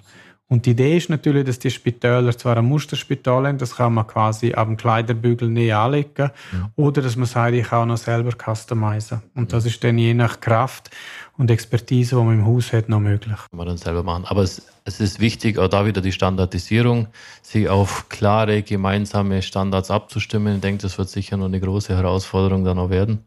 Und 0.49 0.65
die 0.65 0.71
Idee 0.71 0.97
ist 0.97 1.11
natürlich, 1.11 1.45
dass 1.45 1.59
die 1.59 1.71
Spitäler 1.71 2.37
zwar 2.39 2.57
ein 2.57 2.65
Musterspital 2.67 3.49
haben, 3.49 3.59
das 3.59 3.77
kann 3.77 3.95
man 3.95 4.07
quasi 4.07 4.53
ab 4.53 4.69
dem 4.69 4.77
Kleiderbügel 4.77 5.49
näher 5.49 5.81
anlegen, 5.81 6.31
ja. 6.53 6.71
oder 6.77 7.03
dass 7.03 7.17
man 7.17 7.27
sagt, 7.27 7.55
ich 7.55 7.67
kann 7.67 7.83
auch 7.83 7.87
noch 7.87 7.97
selber 7.97 8.31
customizen. 8.31 9.23
Und 9.35 9.53
das 9.53 9.65
ist 9.65 9.83
dann 9.83 9.99
je 9.99 10.15
nach 10.15 10.41
Kraft 10.41 10.91
und 11.39 11.51
Expertise, 11.51 12.17
die 12.17 12.23
man 12.23 12.41
im 12.41 12.47
Haus 12.47 12.73
hat, 12.73 12.89
noch 12.89 13.01
möglich. 13.01 13.37
Kann 13.37 13.57
man 13.57 13.67
dann 13.67 13.77
selber 13.77 14.03
machen. 14.03 14.25
Aber 14.27 14.43
es, 14.43 14.63
es 14.85 15.01
ist 15.01 15.21
wichtig, 15.21 15.59
auch 15.59 15.69
da 15.69 15.87
wieder 15.87 16.01
die 16.01 16.13
Standardisierung, 16.13 17.09
sich 17.43 17.69
auf 17.69 18.09
klare, 18.09 18.63
gemeinsame 18.63 19.43
Standards 19.43 19.91
abzustimmen. 19.91 20.57
Ich 20.57 20.61
denke, 20.61 20.83
das 20.83 20.99
wird 20.99 21.09
sicher 21.09 21.37
noch 21.37 21.47
eine 21.47 21.61
große 21.61 21.95
Herausforderung 21.95 22.65
dann 22.65 22.79
auch 22.79 22.91
werden 22.91 23.25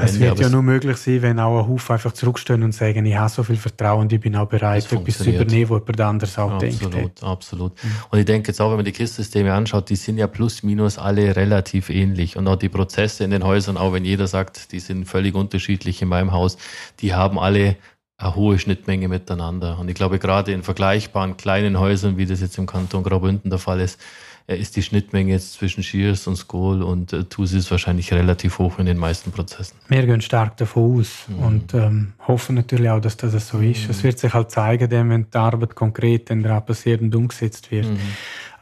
es 0.00 0.14
Ende. 0.14 0.28
wird 0.28 0.40
ja 0.40 0.48
nur 0.48 0.62
möglich 0.62 0.96
sein, 0.96 1.22
wenn 1.22 1.38
auch 1.38 1.62
ein 1.62 1.68
Haufen 1.68 1.92
einfach 1.92 2.12
zurückstehen 2.12 2.62
und 2.62 2.72
sagen, 2.72 3.04
ich 3.04 3.14
habe 3.14 3.28
so 3.28 3.42
viel 3.42 3.56
Vertrauen 3.56 4.02
und 4.02 4.12
ich 4.12 4.20
bin 4.20 4.34
auch 4.36 4.48
bereit, 4.48 4.90
etwas 4.90 5.18
zu 5.18 5.30
übernehmen, 5.30 5.68
wo 5.68 5.74
jemand 5.76 6.00
anders 6.00 6.38
auch 6.38 6.52
absolut, 6.52 6.94
denkt. 6.94 7.22
Absolut, 7.22 7.22
absolut. 7.22 7.84
Mhm. 7.84 7.90
Und 8.10 8.18
ich 8.18 8.24
denke 8.24 8.48
jetzt 8.48 8.60
auch, 8.60 8.70
wenn 8.70 8.76
man 8.76 8.84
die 8.84 8.92
KISS-Systeme 8.92 9.52
anschaut, 9.52 9.90
die 9.90 9.96
sind 9.96 10.16
ja 10.18 10.26
plus 10.26 10.62
minus 10.62 10.98
alle 10.98 11.36
relativ 11.36 11.90
ähnlich. 11.90 12.36
Und 12.36 12.48
auch 12.48 12.56
die 12.56 12.68
Prozesse 12.68 13.24
in 13.24 13.30
den 13.30 13.44
Häusern, 13.44 13.76
auch 13.76 13.92
wenn 13.92 14.04
jeder 14.04 14.26
sagt, 14.26 14.72
die 14.72 14.80
sind 14.80 15.06
völlig 15.06 15.34
unterschiedlich 15.34 16.00
in 16.00 16.08
meinem 16.08 16.32
Haus, 16.32 16.56
die 17.00 17.14
haben 17.14 17.31
alle 17.38 17.76
eine 18.16 18.36
hohe 18.36 18.58
Schnittmenge 18.58 19.08
miteinander. 19.08 19.78
Und 19.78 19.88
ich 19.88 19.94
glaube, 19.94 20.18
gerade 20.18 20.52
in 20.52 20.62
vergleichbaren 20.62 21.36
kleinen 21.36 21.78
Häusern, 21.78 22.16
wie 22.16 22.26
das 22.26 22.40
jetzt 22.40 22.58
im 22.58 22.66
Kanton 22.66 23.02
Graubünden 23.02 23.50
der 23.50 23.58
Fall 23.58 23.80
ist, 23.80 24.00
ist 24.46 24.76
die 24.76 24.82
Schnittmenge 24.82 25.32
jetzt 25.32 25.54
zwischen 25.54 25.82
Shears 25.82 26.26
und 26.26 26.36
Skoll 26.36 26.82
und 26.82 27.12
äh, 27.12 27.24
Tusis 27.24 27.70
wahrscheinlich 27.70 28.12
relativ 28.12 28.58
hoch 28.58 28.78
in 28.78 28.86
den 28.86 28.98
meisten 28.98 29.30
Prozessen. 29.30 29.76
Wir 29.88 30.04
gehen 30.04 30.20
stark 30.20 30.56
davon 30.56 31.00
aus 31.00 31.26
mhm. 31.28 31.38
und 31.38 31.74
ähm, 31.74 32.12
hoffen 32.26 32.56
natürlich 32.56 32.90
auch, 32.90 33.00
dass 33.00 33.16
das 33.16 33.48
so 33.48 33.58
ist. 33.58 33.88
Es 33.88 33.98
mhm. 33.98 34.04
wird 34.04 34.18
sich 34.18 34.34
halt 34.34 34.50
zeigen, 34.50 34.90
wenn 34.90 35.30
die 35.30 35.38
Arbeit 35.38 35.74
konkret 35.74 36.28
dann 36.30 36.42
passiert 36.42 37.00
und 37.00 37.14
umgesetzt 37.14 37.70
wird. 37.70 37.86
Mhm. 37.86 37.98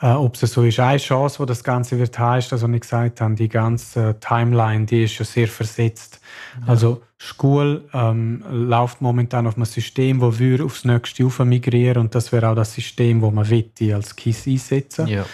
Äh, 0.02 0.12
ob 0.12 0.34
es 0.34 0.52
so 0.52 0.62
ist, 0.64 0.80
eine 0.80 0.98
Chance, 0.98 1.40
wo 1.40 1.44
das 1.44 1.64
Ganze 1.64 1.98
wird 1.98 2.18
heißt, 2.18 2.52
also 2.52 2.68
ich 2.68 2.80
gesagt 2.80 3.20
habe, 3.20 3.34
die 3.34 3.48
ganze 3.48 4.16
Timeline, 4.20 4.86
die 4.86 5.04
ist 5.04 5.18
ja 5.18 5.24
sehr 5.24 5.48
versetzt. 5.48 6.20
Ja. 6.60 6.72
Also 6.72 7.02
Schule 7.22 7.84
ähm, 7.92 8.42
läuft 8.50 9.02
momentan 9.02 9.46
auf 9.46 9.56
einem 9.56 9.66
System, 9.66 10.22
wo 10.22 10.38
wir 10.38 10.64
aufs 10.64 10.86
nächste 10.86 11.24
Ufer 11.24 11.44
migrieren 11.44 11.98
und 11.98 12.14
das 12.14 12.32
wäre 12.32 12.48
auch 12.48 12.54
das 12.54 12.72
System, 12.72 13.20
wo 13.20 13.30
man 13.30 13.50
wette 13.50 13.94
als 13.94 14.16
KISS 14.16 14.46
einsetzen. 14.46 15.06
Ja. 15.06 15.26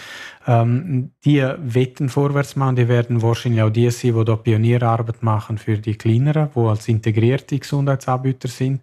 Ähm, 0.45 1.11
die 1.23 1.41
wetten 1.57 2.09
vorwärts 2.09 2.57
machen, 2.57 2.75
die 2.75 2.89
werden 2.89 3.21
wahrscheinlich 3.21 3.61
auch 3.61 3.69
die 3.69 3.89
sein, 3.89 4.13
die 4.13 4.25
da 4.25 4.35
Pionierarbeit 4.35 5.23
machen 5.23 5.57
für 5.57 5.77
die 5.77 5.95
Kleineren, 5.95 6.49
die 6.53 6.59
als 6.59 6.89
integrierte 6.89 7.57
Gesundheitsanbieter 7.57 8.49
sind. 8.49 8.81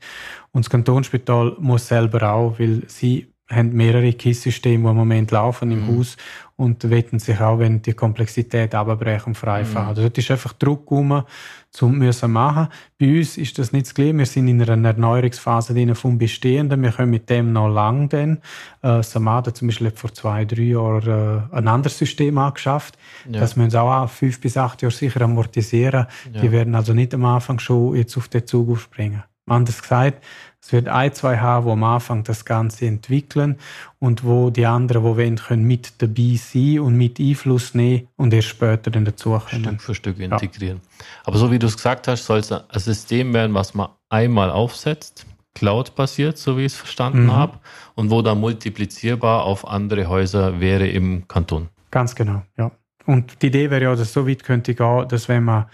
Und 0.52 0.64
das 0.64 0.70
Kantonsspital 0.70 1.56
muss 1.58 1.86
selber 1.86 2.32
auch, 2.32 2.58
weil 2.58 2.84
sie 2.86 3.33
haben 3.54 3.72
mehrere 3.72 4.12
KISS-Systeme, 4.12 4.84
die 4.84 4.90
im 4.90 4.96
Moment 4.96 5.30
laufen 5.30 5.70
im 5.70 5.86
mhm. 5.86 5.98
Haus 5.98 6.16
und 6.56 6.88
wetten 6.88 7.18
sich 7.18 7.40
auch, 7.40 7.58
wenn 7.58 7.82
die 7.82 7.94
Komplexität 7.94 8.74
abbrechen, 8.74 9.34
frei 9.34 9.64
fahren. 9.64 9.84
Mhm. 9.84 9.88
Also 9.88 10.08
das 10.08 10.24
ist 10.24 10.30
einfach 10.30 10.52
Druck 10.52 10.90
um, 10.92 11.24
zum 11.70 11.98
müssen 11.98 12.30
machen. 12.30 12.68
Bei 12.98 13.18
uns 13.18 13.36
ist 13.36 13.58
das 13.58 13.72
nicht 13.72 13.86
das 13.86 13.94
Gleiche. 13.94 14.16
Wir 14.16 14.26
sind 14.26 14.46
in 14.46 14.62
einer 14.62 14.88
Erneuerungsphase 14.88 15.94
vom 15.94 16.18
Bestehenden. 16.18 16.82
Wir 16.82 16.92
können 16.92 17.10
mit 17.10 17.28
dem 17.28 17.52
noch 17.52 17.68
lang 17.68 18.08
dann. 18.08 18.38
Äh, 18.82 19.02
Samada 19.02 19.52
zum 19.52 19.68
Beispiel 19.68 19.88
hat 19.88 19.98
vor 19.98 20.14
zwei, 20.14 20.44
drei 20.44 20.62
Jahren 20.62 21.48
äh, 21.52 21.56
ein 21.56 21.66
anderes 21.66 21.98
System 21.98 22.38
angeschafft. 22.38 22.96
Ja. 23.28 23.40
Das 23.40 23.56
müssen 23.56 23.70
sie 23.70 23.80
auch 23.80 24.08
fünf 24.08 24.40
bis 24.40 24.56
acht 24.56 24.80
Jahre 24.82 24.94
sicher 24.94 25.22
amortisieren. 25.22 26.06
Ja. 26.32 26.40
Die 26.40 26.52
werden 26.52 26.76
also 26.76 26.92
nicht 26.92 27.12
am 27.14 27.24
Anfang 27.24 27.58
schon 27.58 27.96
jetzt 27.96 28.16
auf 28.16 28.28
den 28.28 28.46
Zug 28.46 28.70
aufspringen. 28.70 29.24
Anders 29.46 29.82
gesagt, 29.82 30.24
es 30.60 30.72
wird 30.72 30.88
ein, 30.88 31.12
zwei 31.12 31.36
haben, 31.38 31.66
die 31.66 31.72
am 31.72 31.84
Anfang 31.84 32.24
das 32.24 32.46
Ganze 32.46 32.86
entwickeln 32.86 33.56
und 33.98 34.24
wo 34.24 34.48
die 34.48 34.64
anderen, 34.64 35.02
die 35.02 35.16
wollen, 35.16 35.36
können 35.36 35.64
mit 35.64 36.00
dabei 36.00 36.38
sein 36.38 36.80
und 36.80 36.96
mit 36.96 37.20
Einfluss 37.20 37.74
nehmen 37.74 38.08
und 38.16 38.32
erst 38.32 38.48
später 38.48 38.90
dann 38.90 39.04
dazukommen. 39.04 39.64
Stück 39.64 39.82
für 39.82 39.94
Stück 39.94 40.18
integrieren. 40.18 40.80
Ja. 40.82 41.04
Aber 41.24 41.36
so 41.36 41.50
wie 41.50 41.58
du 41.58 41.66
es 41.66 41.76
gesagt 41.76 42.08
hast, 42.08 42.24
soll 42.24 42.38
es 42.38 42.50
ein 42.50 42.62
System 42.76 43.34
werden, 43.34 43.52
was 43.52 43.74
man 43.74 43.88
einmal 44.08 44.50
aufsetzt, 44.50 45.26
Cloud-basiert, 45.52 46.38
so 46.38 46.56
wie 46.56 46.62
ich 46.62 46.72
es 46.72 46.78
verstanden 46.78 47.24
mhm. 47.24 47.32
habe, 47.32 47.58
und 47.94 48.10
wo 48.10 48.22
dann 48.22 48.40
multiplizierbar 48.40 49.44
auf 49.44 49.68
andere 49.68 50.08
Häuser 50.08 50.60
wäre 50.60 50.88
im 50.88 51.28
Kanton. 51.28 51.68
Ganz 51.90 52.14
genau, 52.14 52.42
ja. 52.56 52.70
Und 53.06 53.42
die 53.42 53.48
Idee 53.48 53.70
wäre 53.70 53.82
ja, 53.82 53.94
dass 53.94 54.14
so 54.14 54.26
weit 54.26 54.42
könnte 54.44 54.74
gehen, 54.74 55.08
dass 55.08 55.28
wenn 55.28 55.44
man 55.44 55.66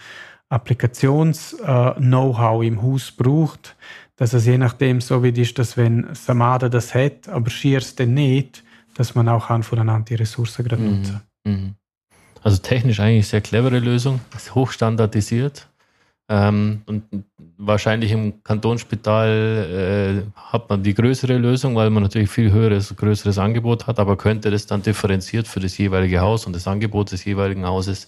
Applikations-Know-how 0.51 2.63
im 2.63 2.81
Haus 2.81 3.11
braucht, 3.11 3.75
dass 4.17 4.33
es 4.33 4.45
je 4.45 4.57
nachdem 4.57 5.01
so 5.01 5.23
weit 5.23 5.37
ist, 5.37 5.57
dass 5.57 5.77
wenn 5.77 6.13
Samada 6.13 6.69
das 6.69 6.93
hat, 6.93 7.29
aber 7.29 7.49
Shears 7.49 7.95
dann 7.95 8.13
nicht, 8.13 8.63
dass 8.95 9.15
man 9.15 9.29
auch 9.29 9.47
kann 9.47 9.63
voneinander 9.63 10.05
die 10.05 10.15
Ressourcen 10.15 10.65
gerade 10.65 10.81
mhm. 10.81 10.97
nutzen. 10.97 11.21
Mhm. 11.45 11.75
Also 12.43 12.57
technisch 12.57 12.99
eigentlich 12.99 13.27
sehr 13.27 13.41
clevere 13.41 13.79
Lösung, 13.79 14.19
ist 14.35 14.53
hochstandardisiert. 14.53 15.67
Ähm, 16.29 16.81
und 16.85 17.03
wahrscheinlich 17.57 18.11
im 18.11 18.43
Kantonsspital 18.43 19.29
äh, 19.29 20.23
hat 20.35 20.69
man 20.69 20.81
die 20.81 20.93
größere 20.93 21.37
Lösung, 21.37 21.75
weil 21.75 21.89
man 21.89 22.03
natürlich 22.03 22.29
viel 22.29 22.51
höheres, 22.51 22.95
größeres 22.95 23.37
Angebot 23.37 23.87
hat, 23.87 23.99
aber 23.99 24.17
könnte 24.17 24.49
das 24.49 24.65
dann 24.65 24.81
differenziert 24.81 25.47
für 25.47 25.59
das 25.59 25.77
jeweilige 25.77 26.21
Haus 26.21 26.45
und 26.45 26.55
das 26.55 26.67
Angebot 26.67 27.11
des 27.11 27.25
jeweiligen 27.25 27.65
Hauses 27.65 28.07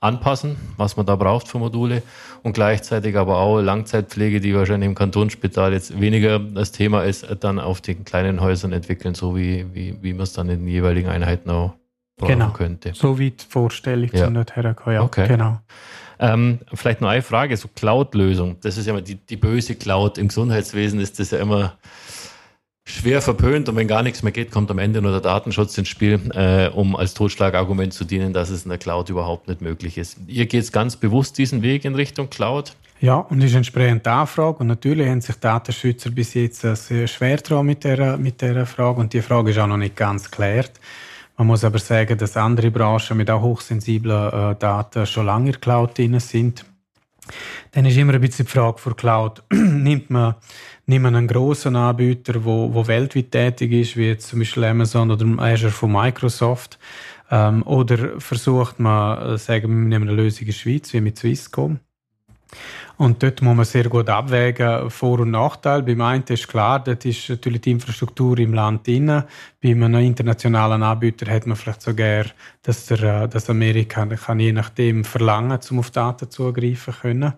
anpassen, 0.00 0.56
was 0.76 0.96
man 0.96 1.06
da 1.06 1.16
braucht 1.16 1.46
für 1.46 1.58
Module 1.58 2.02
und 2.42 2.54
gleichzeitig 2.54 3.16
aber 3.16 3.38
auch 3.38 3.60
Langzeitpflege, 3.60 4.40
die 4.40 4.54
wahrscheinlich 4.54 4.88
im 4.88 4.94
Kantonsspital 4.94 5.72
jetzt 5.72 6.00
weniger 6.00 6.38
das 6.38 6.72
Thema 6.72 7.04
ist, 7.04 7.26
dann 7.40 7.58
auf 7.58 7.80
den 7.80 8.04
kleinen 8.04 8.40
Häusern 8.40 8.72
entwickeln, 8.72 9.14
so 9.14 9.36
wie, 9.36 9.66
wie, 9.74 9.96
wie 10.02 10.14
man 10.14 10.22
es 10.22 10.32
dann 10.32 10.48
in 10.48 10.60
den 10.60 10.68
jeweiligen 10.68 11.08
Einheiten 11.08 11.50
auch 11.50 11.74
brauchen 12.16 12.32
genau. 12.32 12.50
könnte. 12.50 12.92
So 12.94 13.18
wie 13.18 13.32
die 13.32 13.44
Vorstellung 13.46 14.10
ja. 14.12 14.46
zu 14.46 14.54
herkommen. 14.54 14.94
Ja, 14.94 15.02
okay. 15.02 15.28
genau. 15.28 15.60
Ähm, 16.18 16.58
vielleicht 16.74 17.00
noch 17.00 17.08
eine 17.08 17.22
Frage, 17.22 17.56
so 17.56 17.68
Cloud-Lösung. 17.74 18.56
Das 18.60 18.76
ist 18.76 18.86
ja 18.86 18.92
immer 18.92 19.00
die, 19.00 19.14
die 19.14 19.36
böse 19.36 19.74
Cloud. 19.74 20.18
Im 20.18 20.28
Gesundheitswesen 20.28 21.00
ist 21.00 21.18
das 21.18 21.30
ja 21.30 21.38
immer 21.38 21.78
schwer 22.90 23.22
verpönt 23.22 23.68
und 23.68 23.76
wenn 23.76 23.88
gar 23.88 24.02
nichts 24.02 24.22
mehr 24.22 24.32
geht, 24.32 24.50
kommt 24.50 24.70
am 24.70 24.78
Ende 24.78 25.00
nur 25.00 25.12
der 25.12 25.20
Datenschutz 25.20 25.76
ins 25.78 25.88
Spiel, 25.88 26.20
äh, 26.34 26.68
um 26.68 26.96
als 26.96 27.14
Totschlagargument 27.14 27.92
zu 27.92 28.04
dienen, 28.04 28.32
dass 28.32 28.50
es 28.50 28.64
in 28.64 28.68
der 28.68 28.78
Cloud 28.78 29.08
überhaupt 29.08 29.48
nicht 29.48 29.60
möglich 29.60 29.98
ist. 29.98 30.18
Ihr 30.26 30.46
geht 30.46 30.72
ganz 30.72 30.96
bewusst 30.96 31.38
diesen 31.38 31.62
Weg 31.62 31.84
in 31.84 31.94
Richtung 31.94 32.30
Cloud? 32.30 32.74
Ja, 33.00 33.16
und 33.16 33.40
ist 33.40 33.54
entsprechend 33.54 34.04
die 34.04 34.10
Anfrage. 34.10 34.58
Und 34.58 34.66
natürlich 34.66 35.08
haben 35.08 35.22
sich 35.22 35.36
Datenschützer 35.36 36.10
bis 36.10 36.34
jetzt 36.34 36.60
sehr 36.60 37.06
schwer 37.06 37.38
dran 37.38 37.64
mit 37.64 37.82
dieser, 37.82 38.18
mit 38.18 38.42
dieser 38.42 38.66
Frage. 38.66 39.00
Und 39.00 39.12
die 39.14 39.22
Frage 39.22 39.50
ist 39.50 39.58
auch 39.58 39.66
noch 39.66 39.78
nicht 39.78 39.96
ganz 39.96 40.30
geklärt. 40.30 40.72
Man 41.38 41.46
muss 41.46 41.64
aber 41.64 41.78
sagen, 41.78 42.18
dass 42.18 42.36
andere 42.36 42.70
Branchen 42.70 43.16
mit 43.16 43.30
auch 43.30 43.40
hochsensiblen 43.40 44.28
äh, 44.28 44.56
Daten 44.56 45.06
schon 45.06 45.24
lange 45.24 45.46
in 45.46 45.52
der 45.52 45.60
Cloud 45.60 45.96
drin 45.96 46.20
sind. 46.20 46.66
Dann 47.72 47.84
ist 47.84 47.96
immer 47.96 48.14
ein 48.14 48.20
bisschen 48.20 48.46
die 48.46 48.52
Frage 48.52 48.78
für 48.78 48.94
Cloud. 48.94 49.42
Nimmt 49.52 50.10
man 50.10 50.34
Nimm 50.90 51.06
einen 51.06 51.28
großen 51.28 51.76
Anbieter, 51.76 52.44
wo, 52.44 52.74
wo 52.74 52.84
weltweit 52.88 53.30
tätig 53.30 53.70
ist, 53.70 53.96
wie 53.96 54.08
jetzt 54.08 54.26
zum 54.26 54.40
Beispiel 54.40 54.64
Amazon 54.64 55.12
oder 55.12 55.24
Azure 55.40 55.70
von 55.70 55.92
Microsoft, 55.92 56.80
ähm, 57.30 57.62
oder 57.62 58.20
versucht 58.20 58.80
man, 58.80 59.34
äh, 59.34 59.38
sagen 59.38 59.68
wir, 59.68 59.88
nehmen 59.88 60.08
eine 60.08 60.20
Lösung 60.20 60.40
in 60.40 60.46
der 60.46 60.52
Schweiz, 60.52 60.92
wie 60.92 61.00
mit 61.00 61.16
Swisscom. 61.16 61.78
Und 62.96 63.22
dort 63.22 63.40
muss 63.40 63.56
man 63.56 63.64
sehr 63.64 63.88
gut 63.88 64.10
abwägen, 64.10 64.90
Vor- 64.90 65.20
und 65.20 65.30
Nachteil. 65.30 65.82
Beim 65.82 66.02
einen 66.02 66.24
ist 66.28 66.48
klar, 66.48 66.84
dort 66.84 67.04
ist 67.06 67.30
natürlich 67.30 67.62
die 67.62 67.70
Infrastruktur 67.70 68.38
im 68.38 68.52
Land 68.52 68.86
drin. 68.86 69.24
Bei 69.62 69.70
einem 69.70 69.94
internationalen 69.94 70.82
Anbieter 70.82 71.32
hat 71.32 71.46
man 71.46 71.56
vielleicht 71.56 71.80
sogar, 71.80 72.26
dass, 72.62 72.86
der, 72.86 73.22
äh, 73.22 73.28
dass 73.28 73.48
Amerika 73.48 74.04
kann 74.04 74.38
je 74.38 74.52
nachdem 74.52 75.04
verlangen, 75.04 75.58
um 75.70 75.78
auf 75.78 75.90
Daten 75.90 76.30
zugreifen 76.30 76.94
können. 77.00 77.32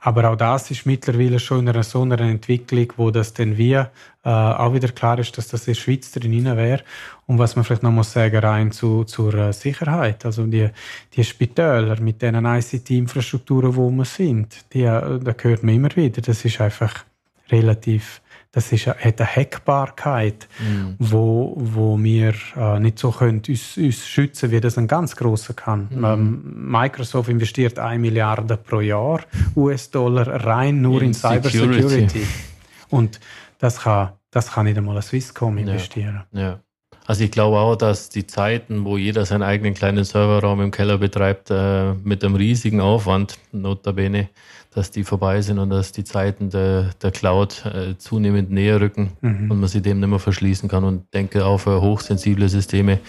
Aber 0.00 0.30
auch 0.30 0.36
das 0.36 0.70
ist 0.70 0.86
mittlerweile 0.86 1.40
schon 1.40 1.60
in 1.60 1.68
einer 1.70 1.82
so 1.82 2.02
einer 2.02 2.20
Entwicklung, 2.20 2.92
wo 2.96 3.10
das 3.10 3.34
dann 3.34 3.58
wie 3.58 3.72
äh, 3.72 3.86
auch 4.22 4.72
wieder 4.72 4.88
klar 4.88 5.18
ist, 5.18 5.36
dass 5.36 5.48
das 5.48 5.66
in 5.66 5.74
der 5.74 5.80
Schweiz 5.80 6.12
drin 6.12 6.44
wäre. 6.44 6.84
Und 7.26 7.38
was 7.38 7.56
man 7.56 7.64
vielleicht 7.64 7.82
noch 7.82 7.90
muss 7.90 8.12
sagen, 8.12 8.36
rein 8.36 8.70
zu, 8.70 9.04
zur 9.04 9.34
äh, 9.34 9.52
Sicherheit. 9.52 10.24
Also 10.24 10.46
die, 10.46 10.68
die 11.14 11.24
Spitäler 11.24 12.00
mit 12.00 12.22
diesen 12.22 12.44
ICT-Infrastrukturen, 12.44 13.74
wo 13.74 13.90
wir 13.90 14.04
sind, 14.04 14.64
die, 14.72 14.82
äh, 14.82 15.18
da 15.18 15.34
hört 15.40 15.62
man 15.64 15.74
immer 15.74 15.94
wieder, 15.96 16.22
das 16.22 16.44
ist 16.44 16.60
einfach 16.60 17.04
relativ 17.50 18.20
das 18.58 18.72
ist, 18.72 18.88
hat 18.88 19.20
eine 19.20 19.36
Hackbarkeit, 19.36 20.48
mhm. 20.58 20.96
wo, 20.98 21.54
wo 21.56 21.96
wir 22.02 22.34
äh, 22.56 22.80
nicht 22.80 22.98
so 22.98 23.12
können 23.12 23.40
uns, 23.48 23.76
uns 23.76 24.04
schützen, 24.04 24.50
wie 24.50 24.60
das 24.60 24.76
ein 24.76 24.88
ganz 24.88 25.14
großer 25.14 25.54
kann. 25.54 25.88
Mhm. 25.90 26.04
Ähm, 26.04 26.70
Microsoft 26.72 27.28
investiert 27.28 27.78
1 27.78 28.00
Milliarde 28.00 28.56
pro 28.56 28.80
Jahr 28.80 29.20
US-Dollar 29.54 30.44
rein 30.44 30.82
nur 30.82 31.02
in, 31.02 31.08
in 31.08 31.14
Cybersecurity. 31.14 32.26
Und 32.90 33.20
das 33.58 33.82
kann, 33.82 34.14
das 34.32 34.50
kann 34.50 34.66
nicht 34.66 34.76
einmal 34.76 34.96
ein 34.96 35.02
Swisscom 35.02 35.56
investieren. 35.58 36.24
Ja. 36.32 36.40
ja. 36.40 36.60
Also 37.08 37.24
ich 37.24 37.30
glaube 37.30 37.58
auch, 37.58 37.74
dass 37.74 38.10
die 38.10 38.26
Zeiten, 38.26 38.84
wo 38.84 38.98
jeder 38.98 39.24
seinen 39.24 39.42
eigenen 39.42 39.72
kleinen 39.72 40.04
Serverraum 40.04 40.60
im 40.60 40.70
Keller 40.70 40.98
betreibt, 40.98 41.50
äh, 41.50 41.94
mit 42.04 42.22
einem 42.22 42.34
riesigen 42.34 42.82
Aufwand, 42.82 43.38
notabene, 43.50 44.28
dass 44.74 44.90
die 44.90 45.04
vorbei 45.04 45.40
sind 45.40 45.58
und 45.58 45.70
dass 45.70 45.90
die 45.90 46.04
Zeiten 46.04 46.50
der, 46.50 46.90
der 47.00 47.10
Cloud 47.10 47.64
äh, 47.64 47.96
zunehmend 47.96 48.50
näher 48.50 48.82
rücken 48.82 49.12
mhm. 49.22 49.50
und 49.50 49.58
man 49.58 49.70
sie 49.70 49.80
dem 49.80 50.00
nicht 50.00 50.08
mehr 50.10 50.18
verschließen 50.18 50.68
kann. 50.68 50.84
Und 50.84 51.14
denke 51.14 51.46
auch 51.46 51.56
für 51.56 51.80
hochsensible 51.80 52.46
Systeme. 52.46 53.00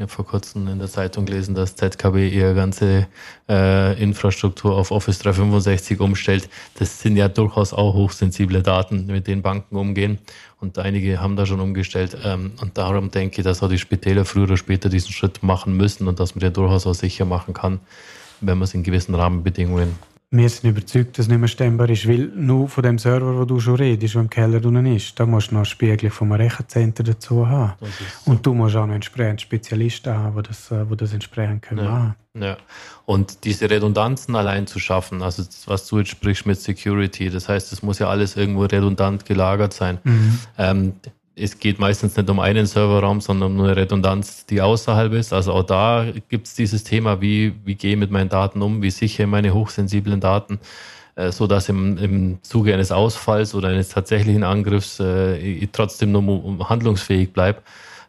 Ich 0.00 0.02
habe 0.02 0.12
vor 0.12 0.24
kurzem 0.24 0.66
in 0.68 0.78
der 0.78 0.88
Zeitung 0.88 1.26
gelesen, 1.26 1.54
dass 1.54 1.76
ZKB 1.76 2.32
ihre 2.32 2.54
ganze 2.54 3.06
äh, 3.50 4.02
Infrastruktur 4.02 4.74
auf 4.74 4.92
Office 4.92 5.18
365 5.18 6.00
umstellt. 6.00 6.48
Das 6.78 7.02
sind 7.02 7.18
ja 7.18 7.28
durchaus 7.28 7.74
auch 7.74 7.92
hochsensible 7.92 8.62
Daten, 8.62 9.04
mit 9.08 9.26
denen 9.26 9.42
Banken 9.42 9.76
umgehen. 9.76 10.18
Und 10.58 10.78
einige 10.78 11.20
haben 11.20 11.36
da 11.36 11.44
schon 11.44 11.60
umgestellt. 11.60 12.16
Ähm, 12.24 12.52
und 12.62 12.78
darum 12.78 13.10
denke 13.10 13.42
ich, 13.42 13.44
dass 13.44 13.62
auch 13.62 13.68
die 13.68 13.76
Spitäler 13.76 14.24
früher 14.24 14.44
oder 14.44 14.56
später 14.56 14.88
diesen 14.88 15.12
Schritt 15.12 15.42
machen 15.42 15.76
müssen 15.76 16.08
und 16.08 16.18
dass 16.18 16.34
man 16.34 16.40
den 16.40 16.54
durchaus 16.54 16.86
auch 16.86 16.94
sicher 16.94 17.26
machen 17.26 17.52
kann, 17.52 17.78
wenn 18.40 18.56
man 18.56 18.64
es 18.64 18.72
in 18.72 18.82
gewissen 18.82 19.14
Rahmenbedingungen 19.14 19.96
wir 20.32 20.48
sind 20.48 20.70
überzeugt, 20.70 21.18
dass 21.18 21.26
es 21.26 21.28
nicht 21.28 21.40
mehr 21.40 21.48
stemmbar 21.48 21.90
ist, 21.90 22.06
weil 22.06 22.30
nur 22.36 22.68
von 22.68 22.84
dem 22.84 22.98
Server, 22.98 23.36
wo 23.36 23.44
du 23.44 23.58
schon 23.58 23.74
redest, 23.74 24.14
der 24.14 24.20
im 24.20 24.30
Keller 24.30 24.64
unten 24.64 24.86
ist, 24.86 25.18
da 25.18 25.26
musst 25.26 25.50
du 25.50 25.56
noch 25.56 25.64
Spiegel 25.64 26.08
vom 26.10 26.30
Rechenzentrum 26.30 27.06
dazu 27.06 27.48
haben. 27.48 27.72
So. 27.80 28.30
Und 28.30 28.46
du 28.46 28.54
musst 28.54 28.76
auch 28.76 28.86
noch 28.86 28.94
entsprechend 28.94 29.40
Spezialisten 29.40 30.14
haben, 30.14 30.40
die 30.40 30.48
das, 30.48 30.68
die 30.68 30.96
das 30.96 31.12
entsprechend 31.12 31.62
können 31.62 31.84
ja. 31.84 31.90
machen. 31.90 32.14
Ja. 32.38 32.56
Und 33.06 33.42
diese 33.42 33.68
Redundanzen 33.68 34.36
allein 34.36 34.68
zu 34.68 34.78
schaffen, 34.78 35.20
also 35.20 35.42
was 35.66 35.88
du 35.88 35.98
jetzt 35.98 36.10
sprichst 36.10 36.46
mit 36.46 36.60
Security, 36.60 37.28
das 37.28 37.48
heißt, 37.48 37.72
es 37.72 37.82
muss 37.82 37.98
ja 37.98 38.08
alles 38.08 38.36
irgendwo 38.36 38.62
redundant 38.62 39.24
gelagert 39.26 39.72
sein. 39.72 39.98
Mhm. 40.04 40.38
Ähm, 40.58 40.92
es 41.40 41.58
geht 41.58 41.78
meistens 41.78 42.16
nicht 42.16 42.28
um 42.28 42.38
einen 42.38 42.66
Serverraum, 42.66 43.20
sondern 43.20 43.58
um 43.58 43.64
eine 43.64 43.76
Redundanz, 43.76 44.46
die 44.46 44.60
außerhalb 44.60 45.12
ist. 45.12 45.32
Also 45.32 45.52
auch 45.52 45.62
da 45.62 46.06
gibt 46.28 46.46
es 46.46 46.54
dieses 46.54 46.84
Thema, 46.84 47.20
wie, 47.20 47.54
wie 47.64 47.74
gehe 47.74 47.92
ich 47.92 47.98
mit 47.98 48.10
meinen 48.10 48.28
Daten 48.28 48.62
um, 48.62 48.82
wie 48.82 48.90
sichere 48.90 49.26
meine 49.26 49.54
hochsensiblen 49.54 50.20
Daten, 50.20 50.60
äh, 51.16 51.32
so 51.32 51.46
dass 51.46 51.68
im, 51.68 51.96
im 51.98 52.38
Zuge 52.42 52.74
eines 52.74 52.92
Ausfalls 52.92 53.54
oder 53.54 53.68
eines 53.68 53.88
tatsächlichen 53.88 54.44
Angriffs 54.44 55.00
äh, 55.00 55.36
ich 55.38 55.70
trotzdem 55.72 56.12
nur 56.12 56.68
handlungsfähig 56.68 57.32
bleibe. 57.32 57.62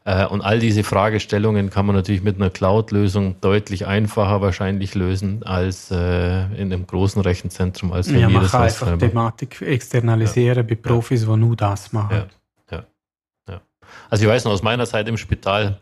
Äh, 0.03 0.25
und 0.25 0.41
all 0.41 0.59
diese 0.59 0.83
Fragestellungen 0.83 1.69
kann 1.69 1.85
man 1.85 1.95
natürlich 1.95 2.23
mit 2.23 2.37
einer 2.37 2.49
Cloud-Lösung 2.49 3.35
deutlich 3.39 3.85
einfacher 3.85 4.41
wahrscheinlich 4.41 4.95
lösen 4.95 5.43
als 5.43 5.91
äh, 5.91 6.45
in 6.55 6.73
einem 6.73 6.87
großen 6.87 7.21
Rechenzentrum. 7.21 7.93
Als 7.93 8.09
ja, 8.09 8.27
man 8.27 8.47
kann 8.47 8.63
einfach 8.63 8.97
Thematik 8.97 9.61
externalisieren 9.61 10.57
ja. 10.57 10.63
bei 10.63 10.75
Profis, 10.75 11.25
die 11.25 11.37
nur 11.37 11.55
das 11.55 11.93
machen. 11.93 12.15
Ja. 12.15 12.17
Ja. 12.17 12.40
Also 14.09 14.25
ich 14.25 14.29
weiß 14.29 14.45
noch 14.45 14.51
aus 14.51 14.63
meiner 14.63 14.85
Zeit 14.85 15.07
im 15.07 15.17
Spital, 15.17 15.79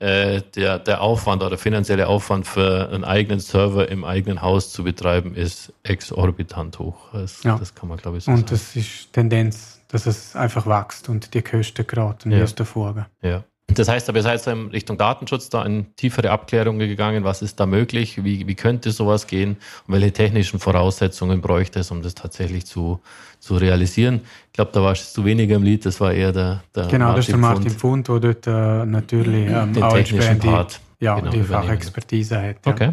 äh, 0.00 0.40
der, 0.54 0.78
der 0.78 1.02
Aufwand 1.02 1.42
oder 1.42 1.58
finanzielle 1.58 2.08
Aufwand 2.08 2.46
für 2.46 2.88
einen 2.90 3.04
eigenen 3.04 3.38
Server 3.38 3.88
im 3.88 4.04
eigenen 4.04 4.40
Haus 4.40 4.72
zu 4.72 4.82
betreiben, 4.82 5.34
ist 5.34 5.72
exorbitant 5.82 6.78
hoch. 6.78 7.12
Das, 7.12 7.42
ja. 7.42 7.58
das 7.58 7.74
kann 7.74 7.88
man, 7.88 7.98
glaube 7.98 8.18
ich, 8.18 8.24
so 8.24 8.30
und 8.30 8.38
sagen. 8.38 8.48
Und 8.48 8.52
das 8.52 8.76
ist 8.76 9.12
Tendenz, 9.12 9.80
dass 9.88 10.06
es 10.06 10.34
einfach 10.34 10.66
wächst 10.66 11.08
und 11.08 11.34
die 11.34 11.42
Kosten 11.42 11.86
geraten, 11.86 12.30
ja. 12.30 12.42
ist 12.42 12.58
Folge. 12.60 13.06
Ja. 13.20 13.44
Das 13.74 13.88
heißt 13.88 14.08
aber, 14.08 14.18
ihr 14.18 14.22
seid 14.22 14.46
in 14.46 14.68
Richtung 14.68 14.98
Datenschutz 14.98 15.48
da 15.48 15.64
in 15.64 15.94
tiefere 15.96 16.30
Abklärungen 16.30 16.88
gegangen. 16.88 17.24
Was 17.24 17.42
ist 17.42 17.60
da 17.60 17.66
möglich? 17.66 18.24
Wie, 18.24 18.46
wie 18.46 18.54
könnte 18.54 18.90
sowas 18.90 19.26
gehen? 19.26 19.56
Und 19.86 19.94
welche 19.94 20.12
technischen 20.12 20.58
Voraussetzungen 20.58 21.40
bräuchte 21.40 21.80
es, 21.80 21.90
um 21.90 22.02
das 22.02 22.14
tatsächlich 22.14 22.66
zu, 22.66 23.00
zu 23.38 23.56
realisieren? 23.56 24.22
Ich 24.46 24.52
glaube, 24.54 24.70
da 24.72 24.82
warst 24.82 25.16
du 25.16 25.24
weniger 25.24 25.56
im 25.56 25.62
Lied, 25.62 25.86
das 25.86 26.00
war 26.00 26.12
eher 26.12 26.32
der, 26.32 26.62
der 26.74 26.86
Genau, 26.86 27.06
Martin 27.06 27.16
das 27.16 27.24
ist 27.26 27.32
der 27.32 27.38
Martin 27.38 27.70
Pfund, 27.70 28.08
der 28.08 28.20
dort 28.20 28.46
äh, 28.46 28.86
natürlich 28.86 29.50
ähm, 29.50 29.72
den 29.72 29.88
technischen 29.88 30.38
Part 30.38 30.80
ja, 31.00 31.18
genau, 31.18 31.30
die 31.30 31.42
Fachexpertise 31.42 32.40
hat. 32.40 32.56
Ja. 32.66 32.72
Okay, 32.72 32.92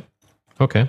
okay. 0.60 0.88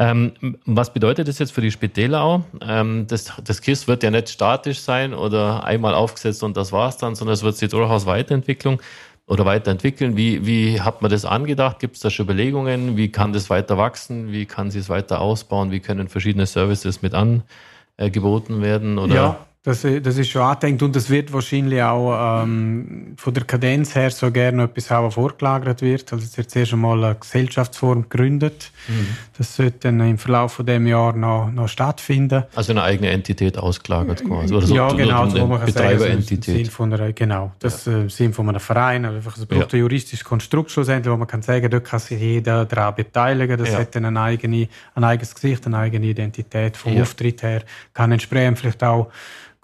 Ähm, 0.00 0.32
was 0.64 0.92
bedeutet 0.92 1.26
das 1.26 1.40
jetzt 1.40 1.50
für 1.50 1.60
die 1.60 1.72
Spitäler 1.72 2.22
auch? 2.22 2.42
Ähm, 2.60 3.06
das, 3.08 3.32
das 3.42 3.60
KISS 3.60 3.88
wird 3.88 4.04
ja 4.04 4.12
nicht 4.12 4.28
statisch 4.28 4.78
sein 4.78 5.12
oder 5.12 5.64
einmal 5.64 5.92
aufgesetzt 5.94 6.44
und 6.44 6.56
das 6.56 6.70
war's 6.70 6.98
dann, 6.98 7.16
sondern 7.16 7.34
es 7.34 7.42
wird 7.42 7.56
sich 7.56 7.68
durchaus 7.68 8.06
Weiterentwicklung 8.06 8.80
oder 9.28 9.44
weiterentwickeln. 9.44 10.16
Wie, 10.16 10.46
wie 10.46 10.80
hat 10.80 11.02
man 11.02 11.10
das 11.10 11.24
angedacht? 11.24 11.78
Gibt 11.78 11.96
es 11.96 12.02
da 12.02 12.10
schon 12.10 12.24
Überlegungen? 12.24 12.96
Wie 12.96 13.12
kann 13.12 13.32
das 13.32 13.50
weiter 13.50 13.76
wachsen? 13.76 14.32
Wie 14.32 14.46
kann 14.46 14.70
sie 14.70 14.78
es 14.78 14.88
weiter 14.88 15.20
ausbauen? 15.20 15.70
Wie 15.70 15.80
können 15.80 16.08
verschiedene 16.08 16.46
Services 16.46 17.02
mit 17.02 17.14
angeboten 17.14 18.62
werden? 18.62 18.98
Oder? 18.98 19.14
Ja, 19.14 19.46
das, 19.64 19.82
das 19.82 20.16
ist 20.16 20.30
schon 20.30 20.42
angedenkt 20.42 20.82
und 20.82 20.94
es 20.94 21.10
wird 21.10 21.32
wahrscheinlich 21.32 21.82
auch 21.82 22.42
ähm, 22.44 23.14
von 23.16 23.34
der 23.34 23.42
Kadenz 23.42 23.94
her 23.94 24.10
so 24.10 24.30
gerne 24.30 24.62
etwas 24.62 24.88
haben, 24.88 25.08
was 25.08 25.14
vorgelagert 25.14 25.82
wird. 25.82 26.12
Also 26.12 26.24
es 26.24 26.36
wird 26.38 26.48
zuerst 26.50 26.72
einmal 26.72 27.02
eine 27.04 27.16
Gesellschaftsform 27.16 28.08
gegründet. 28.08 28.70
Mhm. 28.86 29.08
Das 29.36 29.56
sollte 29.56 29.78
dann 29.80 30.00
im 30.00 30.16
Verlauf 30.16 30.52
von 30.52 30.64
dem 30.64 30.86
Jahr 30.86 31.12
noch, 31.12 31.50
noch 31.50 31.66
stattfinden. 31.66 32.44
Also 32.54 32.72
eine 32.72 32.84
eigene 32.84 33.10
Entität 33.10 33.58
ausgelagert 33.58 34.24
quasi. 34.24 34.54
Oder 34.54 34.66
so, 34.66 34.76
ja, 34.76 34.92
genau, 34.92 35.28
so, 35.28 35.38
so 35.38 35.46
man 35.48 35.64
Betreiberentität. 35.64 36.44
Sagen, 36.44 36.58
Sinn 36.58 36.70
von 36.70 36.92
einer, 36.92 37.12
genau, 37.12 37.52
das 37.58 37.84
ja. 37.84 38.04
äh, 38.04 38.08
Sinn 38.08 38.32
von 38.32 38.48
einem 38.48 38.60
Verein. 38.60 39.04
Also 39.04 39.16
einfach, 39.16 39.36
braucht 39.44 39.72
ja. 39.72 39.76
ein 39.76 39.80
juristisches 39.80 40.24
Konstrukt 40.24 40.70
schlussendlich, 40.70 41.12
wo 41.12 41.16
man 41.16 41.26
kann 41.26 41.42
sagen, 41.42 41.68
dort 41.68 41.84
kann 41.84 41.98
sich 41.98 42.20
jeder 42.20 42.64
daran 42.64 42.94
beteiligen. 42.94 43.58
Das 43.58 43.72
ja. 43.72 43.80
hat 43.80 43.92
dann 43.96 44.04
eine 44.04 44.20
eigene, 44.20 44.68
ein 44.94 45.02
eigenes 45.02 45.34
Gesicht, 45.34 45.66
eine 45.66 45.78
eigene 45.78 46.06
Identität 46.06 46.76
vom 46.76 46.94
ja. 46.94 47.02
Auftritt 47.02 47.42
her. 47.42 47.62
Kann 47.92 48.12
entsprechend 48.12 48.60
vielleicht 48.60 48.84
auch 48.84 49.10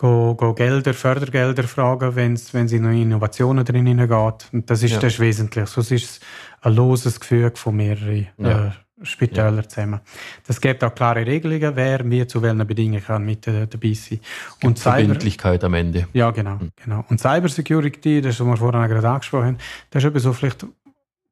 go, 0.04 0.34
go 0.34 0.52
Gelder, 0.52 0.92
Fördergelder 0.92 1.64
fragen, 1.64 2.14
wenn 2.14 2.34
es 2.34 2.52
in 2.52 2.84
Innovationen 2.84 3.64
drin 3.64 3.96
geht. 3.96 4.48
Und 4.52 4.68
das 4.68 4.82
ist 4.82 4.92
ja. 4.92 4.98
das 4.98 5.18
wesentlich. 5.18 5.66
Sonst 5.66 5.90
ist 5.92 6.04
es 6.04 6.20
ein 6.60 6.74
loses 6.74 7.18
Gefühl 7.18 7.50
von 7.54 7.76
mehreren 7.76 8.26
ja. 8.36 8.66
äh, 8.66 8.70
Spitälern 9.02 9.56
ja. 9.56 9.68
zusammen. 9.68 10.00
Das 10.46 10.60
gibt 10.60 10.84
auch 10.84 10.94
klare 10.94 11.26
Regelungen, 11.26 11.74
wer 11.74 12.08
wie 12.10 12.26
zu 12.26 12.42
welchen 12.42 12.66
Bedingungen 12.66 13.02
kann 13.02 13.24
mit 13.24 13.46
äh, 13.46 13.66
dabei 13.66 13.94
sein. 13.94 14.20
Und 14.62 14.78
Verbindlichkeit 14.78 15.60
Cyber, 15.60 15.66
am 15.66 15.74
Ende. 15.74 16.06
Ja, 16.12 16.30
genau, 16.30 16.56
mhm. 16.56 16.70
genau. 16.76 17.04
Und 17.08 17.18
Cybersecurity, 17.20 18.20
das, 18.20 18.38
was 18.40 18.46
wir 18.46 18.56
vorhin 18.58 18.88
gerade 18.88 19.08
angesprochen 19.08 19.46
haben, 19.46 19.58
das 19.90 20.04
ist 20.04 20.08
eben 20.08 20.18
so 20.18 20.34
vielleicht 20.34 20.66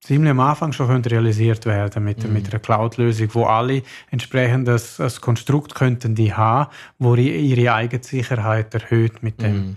ziemlich 0.03 0.31
am 0.31 0.41
Anfang 0.41 0.73
schon 0.73 0.89
könnte 0.89 1.11
realisiert 1.11 1.65
werden 1.65 2.05
mit, 2.05 2.25
mhm. 2.25 2.33
mit 2.33 2.51
einer 2.51 2.59
Cloud-Lösung, 2.59 3.29
wo 3.33 3.45
alle 3.45 3.83
entsprechend 4.11 4.67
das, 4.69 4.97
das 4.97 5.21
Konstrukt 5.21 5.75
könnten 5.75 6.15
die 6.15 6.35
haben, 6.35 6.71
wo 6.99 7.15
ihre 7.15 7.73
eigene 7.73 8.03
Sicherheit 8.03 8.75
erhöht 8.75 9.23
mit 9.23 9.41
dem. 9.41 9.57
Mhm. 9.57 9.77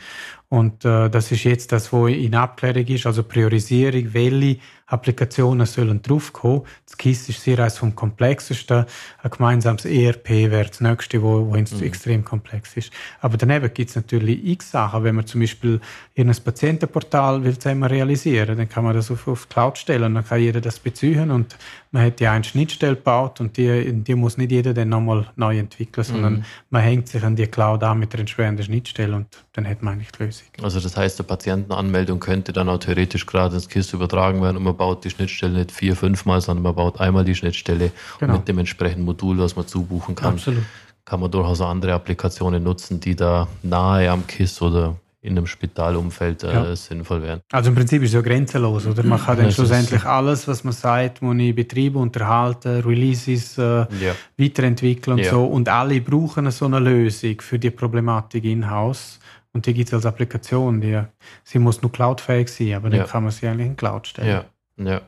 Und 0.49 0.85
äh, 0.85 1.09
das 1.09 1.31
ist 1.31 1.43
jetzt 1.43 1.71
das, 1.71 1.91
was 1.91 2.11
in 2.11 2.35
Abklärung 2.35 2.85
ist, 2.85 3.05
also 3.05 3.23
Priorisierung, 3.23 4.13
welche 4.13 4.59
Applikationen 4.87 5.65
sollen 5.65 6.01
draufkommen. 6.03 6.61
Das 6.85 6.95
KISS 6.97 7.29
ist 7.29 7.41
sehr 7.41 7.57
eines 7.57 7.79
vom 7.79 7.95
komplexesten. 7.95 8.85
Ein 9.23 9.31
gemeinsames 9.31 9.85
ERP 9.85 10.29
wäre 10.29 10.67
das 10.67 10.79
nächste, 10.79 11.23
wo, 11.23 11.47
wo 11.47 11.57
mhm. 11.57 11.81
extrem 11.81 12.23
komplex 12.23 12.77
ist. 12.77 12.91
Aber 13.19 13.35
daneben 13.37 13.73
gibt 13.73 13.89
es 13.89 13.95
natürlich 13.95 14.45
x 14.45 14.71
Sachen. 14.71 15.03
Wenn 15.03 15.15
man 15.15 15.25
zum 15.25 15.41
Beispiel 15.41 15.81
in 16.13 16.29
ein 16.29 16.35
Patientenportal 16.35 17.43
will 17.43 17.57
zusammen 17.57 17.83
realisieren, 17.83 18.57
dann 18.57 18.69
kann 18.69 18.83
man 18.83 18.93
das 18.93 19.09
auf, 19.09 19.27
auf 19.27 19.49
Cloud 19.49 19.79
stellen. 19.79 20.13
Dann 20.13 20.25
kann 20.25 20.39
jeder 20.39 20.61
das 20.61 20.77
beziehen 20.77 21.31
und 21.31 21.57
man 21.89 22.03
hat 22.03 22.21
ja 22.21 22.33
eine 22.33 22.43
Schnittstelle 22.43 22.95
gebaut 22.95 23.39
und 23.39 23.57
die, 23.57 23.91
die 23.91 24.15
muss 24.15 24.37
nicht 24.37 24.51
jeder 24.51 24.75
dann 24.75 24.89
nochmal 24.89 25.31
neu 25.35 25.57
entwickeln, 25.57 26.03
sondern 26.03 26.33
mhm. 26.33 26.45
man 26.69 26.83
hängt 26.83 27.07
sich 27.07 27.23
an 27.23 27.35
die 27.35 27.47
Cloud 27.47 27.81
an 27.83 27.97
mit 27.97 28.13
der 28.13 28.19
entsprechenden 28.19 28.63
Schnittstelle 28.63 29.15
und 29.15 29.27
dann 29.53 29.67
hat 29.67 29.81
man 29.81 29.95
eigentlich 29.95 30.11
die 30.11 30.23
Lösung. 30.23 30.34
Also 30.61 30.79
das 30.79 30.97
heißt, 30.97 31.19
eine 31.19 31.27
Patientenanmeldung 31.27 32.19
könnte 32.19 32.53
dann 32.53 32.69
auch 32.69 32.77
theoretisch 32.77 33.25
gerade 33.25 33.55
ins 33.55 33.69
KISS 33.69 33.93
übertragen 33.93 34.41
werden 34.41 34.57
und 34.57 34.63
man 34.63 34.75
baut 34.75 35.03
die 35.03 35.09
Schnittstelle 35.09 35.53
nicht 35.53 35.71
vier, 35.71 35.95
fünfmal, 35.95 36.41
sondern 36.41 36.63
man 36.63 36.75
baut 36.75 36.99
einmal 36.99 37.25
die 37.25 37.35
Schnittstelle 37.35 37.91
genau. 38.19 38.33
mit 38.33 38.47
dem 38.47 38.57
entsprechenden 38.59 39.05
Modul, 39.05 39.37
was 39.37 39.55
man 39.55 39.67
zubuchen 39.67 40.15
kann. 40.15 40.33
Absolut. 40.33 40.63
Kann 41.05 41.19
man 41.19 41.29
durchaus 41.29 41.61
auch 41.61 41.69
andere 41.69 41.93
Applikationen 41.93 42.63
nutzen, 42.63 42.99
die 42.99 43.15
da 43.15 43.47
nahe 43.61 44.09
am 44.09 44.25
KISS 44.25 44.61
oder 44.61 44.95
in 45.25 45.35
einem 45.35 45.47
Spitalumfeld 45.47 46.43
äh, 46.43 46.53
ja. 46.53 46.75
sinnvoll 46.75 47.23
wären. 47.23 47.41
Also 47.51 47.69
im 47.69 47.75
Prinzip 47.75 48.03
ist 48.03 48.09
es 48.09 48.13
ja 48.13 48.21
grenzenlos, 48.21 48.85
oder? 48.85 49.03
Man 49.03 49.19
kann 49.19 49.37
dann 49.37 49.47
das 49.47 49.55
schlussendlich 49.55 50.05
alles, 50.05 50.47
was 50.47 50.63
man 50.63 50.73
sagt, 50.73 51.21
wo 51.23 51.33
ich 51.33 51.55
Betriebe 51.55 51.97
unterhalte, 51.97 52.85
Releases 52.85 53.57
äh, 53.57 53.61
ja. 53.61 54.15
weiterentwickeln 54.37 55.17
und 55.17 55.25
ja. 55.25 55.31
so. 55.31 55.45
Und 55.45 55.67
alle 55.67 55.99
brauchen 55.99 56.49
so 56.51 56.65
eine 56.65 56.77
Lösung 56.77 57.41
für 57.41 57.57
die 57.57 57.71
Problematik 57.71 58.43
in-house. 58.43 59.19
Und 59.55 59.65
die 59.65 59.73
gibt 59.73 59.87
es 59.87 59.93
als 59.93 60.05
Applikation. 60.05 60.81
Die, 60.81 61.01
sie 61.45 61.59
muss 61.59 61.81
nur 61.81 61.89
cloudfähig 61.89 62.49
sein, 62.49 62.73
aber 62.73 62.89
dann 62.89 63.07
kann 63.07 63.23
man 63.23 63.31
sie 63.31 63.47
eigentlich 63.47 63.67
in 63.67 63.77
Cloud 63.77 64.05
stellen. 64.05 64.27
Ja, 64.27 64.45
ja. 64.85 65.01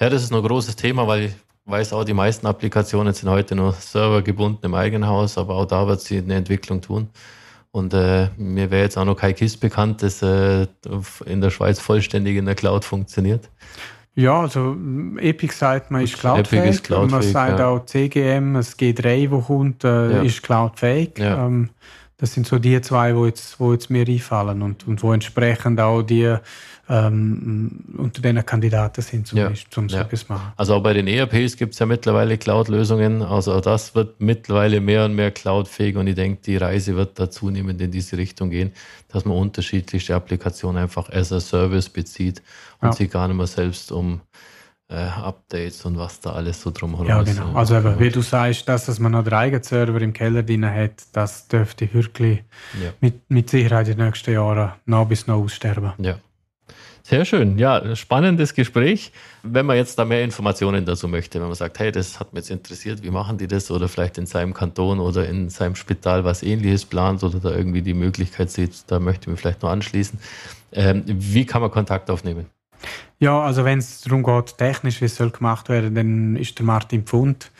Ja, 0.00 0.08
das 0.08 0.22
ist 0.22 0.32
ein 0.32 0.42
großes 0.42 0.76
Thema, 0.76 1.06
weil 1.06 1.24
ich 1.24 1.32
weiß 1.66 1.92
auch, 1.92 2.04
die 2.04 2.14
meisten 2.14 2.46
Applikationen 2.46 3.12
sind 3.12 3.28
heute 3.28 3.54
nur 3.54 3.74
servergebunden 3.74 4.64
im 4.64 4.74
eigenen 4.74 5.06
Haus, 5.06 5.36
aber 5.36 5.56
auch 5.56 5.66
da 5.66 5.86
wird 5.86 6.00
sie 6.00 6.18
eine 6.18 6.36
Entwicklung 6.36 6.80
tun. 6.80 7.10
Und 7.70 7.92
äh, 7.92 8.28
mir 8.38 8.70
wäre 8.70 8.84
jetzt 8.84 8.96
auch 8.96 9.04
noch 9.04 9.16
kein 9.16 9.34
KISS 9.34 9.58
bekannt, 9.58 10.02
das 10.02 10.22
äh, 10.22 10.66
in 11.26 11.42
der 11.42 11.50
Schweiz 11.50 11.78
vollständig 11.78 12.36
in 12.36 12.46
der 12.46 12.54
Cloud 12.54 12.82
funktioniert. 12.82 13.50
Ja, 14.14 14.40
also 14.40 14.74
Epic 15.18 15.54
sagt, 15.54 15.90
man 15.90 16.00
ist 16.00 16.18
cloudfähig. 16.18 16.62
Epic 16.62 16.70
ist 16.70 16.84
cloudfähig 16.84 17.12
man 17.12 17.22
sagt 17.22 17.58
ja. 17.58 17.68
auch 17.68 17.84
CGM, 17.84 18.54
das 18.54 18.78
G3, 18.78 19.30
wo 19.30 19.40
kommt, 19.42 19.84
äh, 19.84 20.12
ja. 20.12 20.22
ist 20.22 20.42
cloudfähig. 20.42 21.18
Ja. 21.18 21.44
Ähm, 21.44 21.68
das 22.18 22.32
sind 22.32 22.46
so 22.46 22.58
die 22.58 22.80
zwei, 22.80 23.14
wo 23.14 23.26
jetzt, 23.26 23.60
wo 23.60 23.72
jetzt 23.72 23.90
mir 23.90 24.08
einfallen 24.08 24.62
und, 24.62 24.86
und 24.86 25.02
wo 25.02 25.12
entsprechend 25.12 25.78
auch 25.80 26.02
die 26.02 26.34
ähm, 26.88 27.84
unter 27.98 28.22
den 28.22 28.44
Kandidaten 28.46 29.02
sind, 29.02 29.26
zum, 29.26 29.38
ja. 29.38 29.52
zum 29.70 29.88
ja. 29.88 30.08
so 30.10 30.32
machen. 30.32 30.52
Also 30.56 30.74
auch 30.74 30.82
bei 30.82 30.94
den 30.94 31.08
ERPs 31.08 31.56
gibt 31.56 31.74
es 31.74 31.78
ja 31.80 31.86
mittlerweile 31.86 32.38
Cloud-Lösungen. 32.38 33.22
Also 33.22 33.52
auch 33.52 33.60
das 33.60 33.94
wird 33.94 34.20
mittlerweile 34.20 34.80
mehr 34.80 35.04
und 35.04 35.14
mehr 35.14 35.30
cloudfähig 35.30 35.96
und 35.96 36.06
ich 36.06 36.14
denke, 36.14 36.40
die 36.42 36.56
Reise 36.56 36.96
wird 36.96 37.18
da 37.18 37.30
zunehmend 37.30 37.80
in 37.80 37.90
diese 37.90 38.16
Richtung 38.16 38.50
gehen, 38.50 38.72
dass 39.08 39.24
man 39.24 39.36
unterschiedlichste 39.36 40.14
Applikationen 40.14 40.82
einfach 40.82 41.10
as 41.10 41.32
a 41.32 41.40
Service 41.40 41.90
bezieht 41.90 42.40
und 42.80 42.88
ja. 42.88 42.92
sich 42.92 43.10
gar 43.10 43.28
nicht 43.28 43.36
mehr 43.36 43.46
selbst 43.46 43.92
um 43.92 44.20
äh, 44.88 44.94
Updates 44.94 45.84
und 45.84 45.98
was 45.98 46.20
da 46.20 46.32
alles 46.32 46.62
so 46.62 46.70
drumherum 46.70 47.06
ja, 47.06 47.20
ist. 47.20 47.36
Ja, 47.36 47.44
genau. 47.44 47.58
Also 47.58 47.76
eben, 47.76 47.98
wie 47.98 48.10
du 48.10 48.22
sagst, 48.22 48.68
das, 48.68 48.86
dass 48.86 48.98
man 49.00 49.12
noch 49.12 49.24
den 49.24 49.32
eigenen 49.32 49.62
Server 49.62 50.00
im 50.00 50.12
Keller 50.12 50.42
drin 50.42 50.64
hat, 50.64 51.02
das 51.12 51.48
dürfte 51.48 51.92
wirklich 51.92 52.44
ja. 52.80 52.92
mit, 53.00 53.28
mit 53.28 53.50
Sicherheit 53.50 53.88
in 53.88 53.96
den 53.96 54.06
nächsten 54.06 54.32
Jahren 54.32 54.72
noch 54.84 55.06
bis 55.06 55.26
noch 55.26 55.42
aussterben. 55.42 55.92
Ja. 55.98 56.18
Sehr 57.02 57.24
schön. 57.24 57.56
Ja, 57.56 57.94
spannendes 57.94 58.52
Gespräch. 58.52 59.12
Wenn 59.44 59.64
man 59.64 59.76
jetzt 59.76 59.96
da 59.96 60.04
mehr 60.04 60.24
Informationen 60.24 60.84
dazu 60.84 61.06
möchte, 61.06 61.38
wenn 61.38 61.46
man 61.46 61.54
sagt, 61.54 61.78
hey, 61.78 61.92
das 61.92 62.18
hat 62.18 62.32
mich 62.32 62.42
jetzt 62.42 62.50
interessiert, 62.50 63.04
wie 63.04 63.12
machen 63.12 63.38
die 63.38 63.46
das? 63.46 63.70
Oder 63.70 63.88
vielleicht 63.88 64.18
in 64.18 64.26
seinem 64.26 64.52
Kanton 64.52 64.98
oder 64.98 65.28
in 65.28 65.48
seinem 65.48 65.76
Spital 65.76 66.24
was 66.24 66.42
ähnliches 66.42 66.84
plant 66.84 67.22
oder 67.22 67.38
da 67.38 67.50
irgendwie 67.50 67.82
die 67.82 67.94
Möglichkeit 67.94 68.50
sieht, 68.50 68.90
da 68.90 68.98
möchte 68.98 69.22
ich 69.22 69.28
mich 69.28 69.40
vielleicht 69.40 69.62
noch 69.62 69.70
anschließen. 69.70 70.18
Ähm, 70.72 71.04
wie 71.06 71.46
kann 71.46 71.62
man 71.62 71.70
Kontakt 71.70 72.10
aufnehmen? 72.10 72.46
Ja, 73.18 73.40
also 73.40 73.64
wenn 73.64 73.78
es 73.78 74.02
darum 74.02 74.22
geht, 74.22 74.58
technisch, 74.58 75.00
wie 75.00 75.06
es 75.06 75.16
soll 75.16 75.30
gemacht 75.30 75.68
werden, 75.68 75.94
dann 75.94 76.36
ist 76.36 76.58
der 76.58 76.66
Martin 76.66 77.04
Pfund 77.04 77.50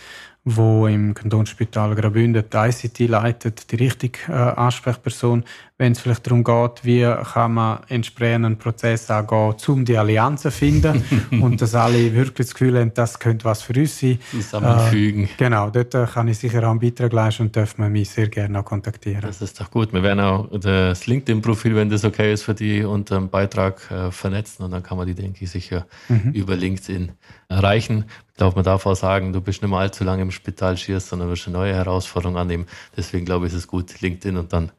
wo 0.48 0.86
im 0.86 1.12
Kantonsspital 1.12 1.96
Graubünden 1.96 2.44
die 2.48 2.56
ICT 2.56 3.00
leitet, 3.08 3.72
die 3.72 3.76
richtige 3.76 4.20
äh, 4.28 4.32
Ansprechperson. 4.32 5.42
wenn 5.76 5.92
es 5.92 5.98
vielleicht 5.98 6.24
darum 6.24 6.44
geht, 6.44 6.84
wie 6.84 7.04
kann 7.32 7.54
man 7.54 7.80
entsprechenden 7.88 8.56
Prozess 8.56 9.10
angehen, 9.10 9.56
um 9.66 9.84
die 9.84 9.98
Allianzen 9.98 10.52
zu 10.52 10.56
finden 10.56 11.04
und 11.42 11.60
dass 11.60 11.74
alle 11.74 12.14
wirklich 12.14 12.46
das 12.46 12.54
Gefühl 12.54 12.78
haben, 12.78 12.94
das 12.94 13.18
könnte 13.18 13.44
was 13.44 13.62
für 13.62 13.74
uns 13.74 13.98
sein. 13.98 14.20
Zusammenfügen. 14.30 15.24
Äh, 15.24 15.28
genau, 15.36 15.68
dort 15.68 15.94
äh, 15.96 16.06
kann 16.06 16.28
ich 16.28 16.38
sicher 16.38 16.62
auch 16.62 16.70
einen 16.70 16.80
Beitrag 16.80 17.12
leisten 17.12 17.42
und 17.42 17.56
dürfen 17.56 17.82
wir 17.82 17.90
mich 17.90 18.08
sehr 18.08 18.28
gerne 18.28 18.60
auch 18.60 18.64
kontaktieren. 18.64 19.22
Das 19.22 19.42
ist 19.42 19.60
doch 19.60 19.70
gut. 19.70 19.92
Wir 19.92 20.04
werden 20.04 20.20
auch 20.20 20.48
das 20.60 21.08
LinkedIn-Profil, 21.08 21.74
wenn 21.74 21.90
das 21.90 22.04
okay 22.04 22.32
ist 22.32 22.44
für 22.44 22.54
die, 22.54 22.84
unter 22.84 23.16
dem 23.16 23.30
Beitrag 23.30 23.90
äh, 23.90 24.12
vernetzen 24.12 24.64
und 24.64 24.70
dann 24.70 24.84
kann 24.84 24.96
man 24.96 25.08
die, 25.08 25.14
denke 25.14 25.44
ich, 25.44 25.50
sicher 25.50 25.86
mhm. 26.08 26.30
über 26.32 26.54
LinkedIn 26.54 27.10
erreichen. 27.48 28.04
Ich 28.36 28.38
glaube, 28.38 28.56
man 28.56 28.64
darf 28.66 28.84
auch 28.84 28.94
sagen, 28.94 29.32
du 29.32 29.40
bist 29.40 29.62
nicht 29.62 29.70
mehr 29.70 29.78
allzu 29.78 30.04
lange 30.04 30.20
im 30.20 30.30
Spital 30.30 30.76
schierst, 30.76 31.08
sondern 31.08 31.30
wirst 31.30 31.46
eine 31.46 31.56
neue 31.56 31.72
Herausforderung 31.72 32.36
annehmen. 32.36 32.66
Deswegen 32.94 33.24
glaube 33.24 33.46
ich, 33.46 33.52
ist 33.54 33.60
es 33.60 33.66
gut, 33.66 33.98
LinkedIn 34.02 34.36
und 34.36 34.52
dann 34.52 34.72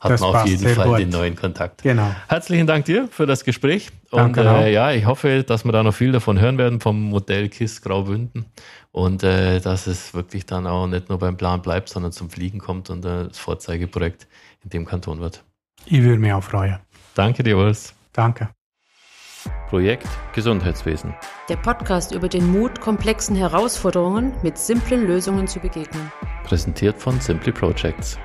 hat 0.00 0.10
das 0.10 0.20
man 0.20 0.34
auf 0.34 0.46
jeden 0.48 0.68
Fall 0.68 0.88
gut. 0.88 0.98
den 0.98 1.10
neuen 1.10 1.36
Kontakt. 1.36 1.84
Genau. 1.84 2.12
Herzlichen 2.26 2.66
Dank 2.66 2.86
dir 2.86 3.06
für 3.12 3.24
das 3.24 3.44
Gespräch. 3.44 3.90
Danke 4.10 4.40
und 4.40 4.46
äh, 4.46 4.72
ja, 4.72 4.90
ich 4.90 5.06
hoffe, 5.06 5.44
dass 5.44 5.64
wir 5.64 5.70
da 5.70 5.84
noch 5.84 5.94
viel 5.94 6.10
davon 6.10 6.40
hören 6.40 6.58
werden 6.58 6.80
vom 6.80 7.00
Modell 7.04 7.48
KISS 7.48 7.82
Graubünden 7.82 8.46
und 8.90 9.22
äh, 9.22 9.60
dass 9.60 9.86
es 9.86 10.12
wirklich 10.12 10.44
dann 10.44 10.66
auch 10.66 10.88
nicht 10.88 11.08
nur 11.08 11.20
beim 11.20 11.36
Plan 11.36 11.62
bleibt, 11.62 11.90
sondern 11.90 12.10
zum 12.10 12.30
Fliegen 12.30 12.58
kommt 12.58 12.90
und 12.90 13.04
äh, 13.04 13.28
das 13.28 13.38
Vorzeigeprojekt 13.38 14.26
in 14.64 14.70
dem 14.70 14.86
Kanton 14.86 15.20
wird. 15.20 15.44
Ich 15.86 16.02
würde 16.02 16.18
mich 16.18 16.32
auch 16.32 16.42
freuen. 16.42 16.80
Danke 17.14 17.44
dir, 17.44 17.56
Urs. 17.56 17.94
Danke. 18.12 18.48
Projekt 19.74 20.06
Gesundheitswesen. 20.32 21.16
Der 21.48 21.56
Podcast 21.56 22.14
über 22.14 22.28
den 22.28 22.46
Mut, 22.46 22.80
komplexen 22.80 23.34
Herausforderungen 23.34 24.32
mit 24.40 24.56
simplen 24.56 25.04
Lösungen 25.04 25.48
zu 25.48 25.58
begegnen. 25.58 26.12
Präsentiert 26.44 26.96
von 26.96 27.18
Simply 27.18 27.50
Projects. 27.50 28.16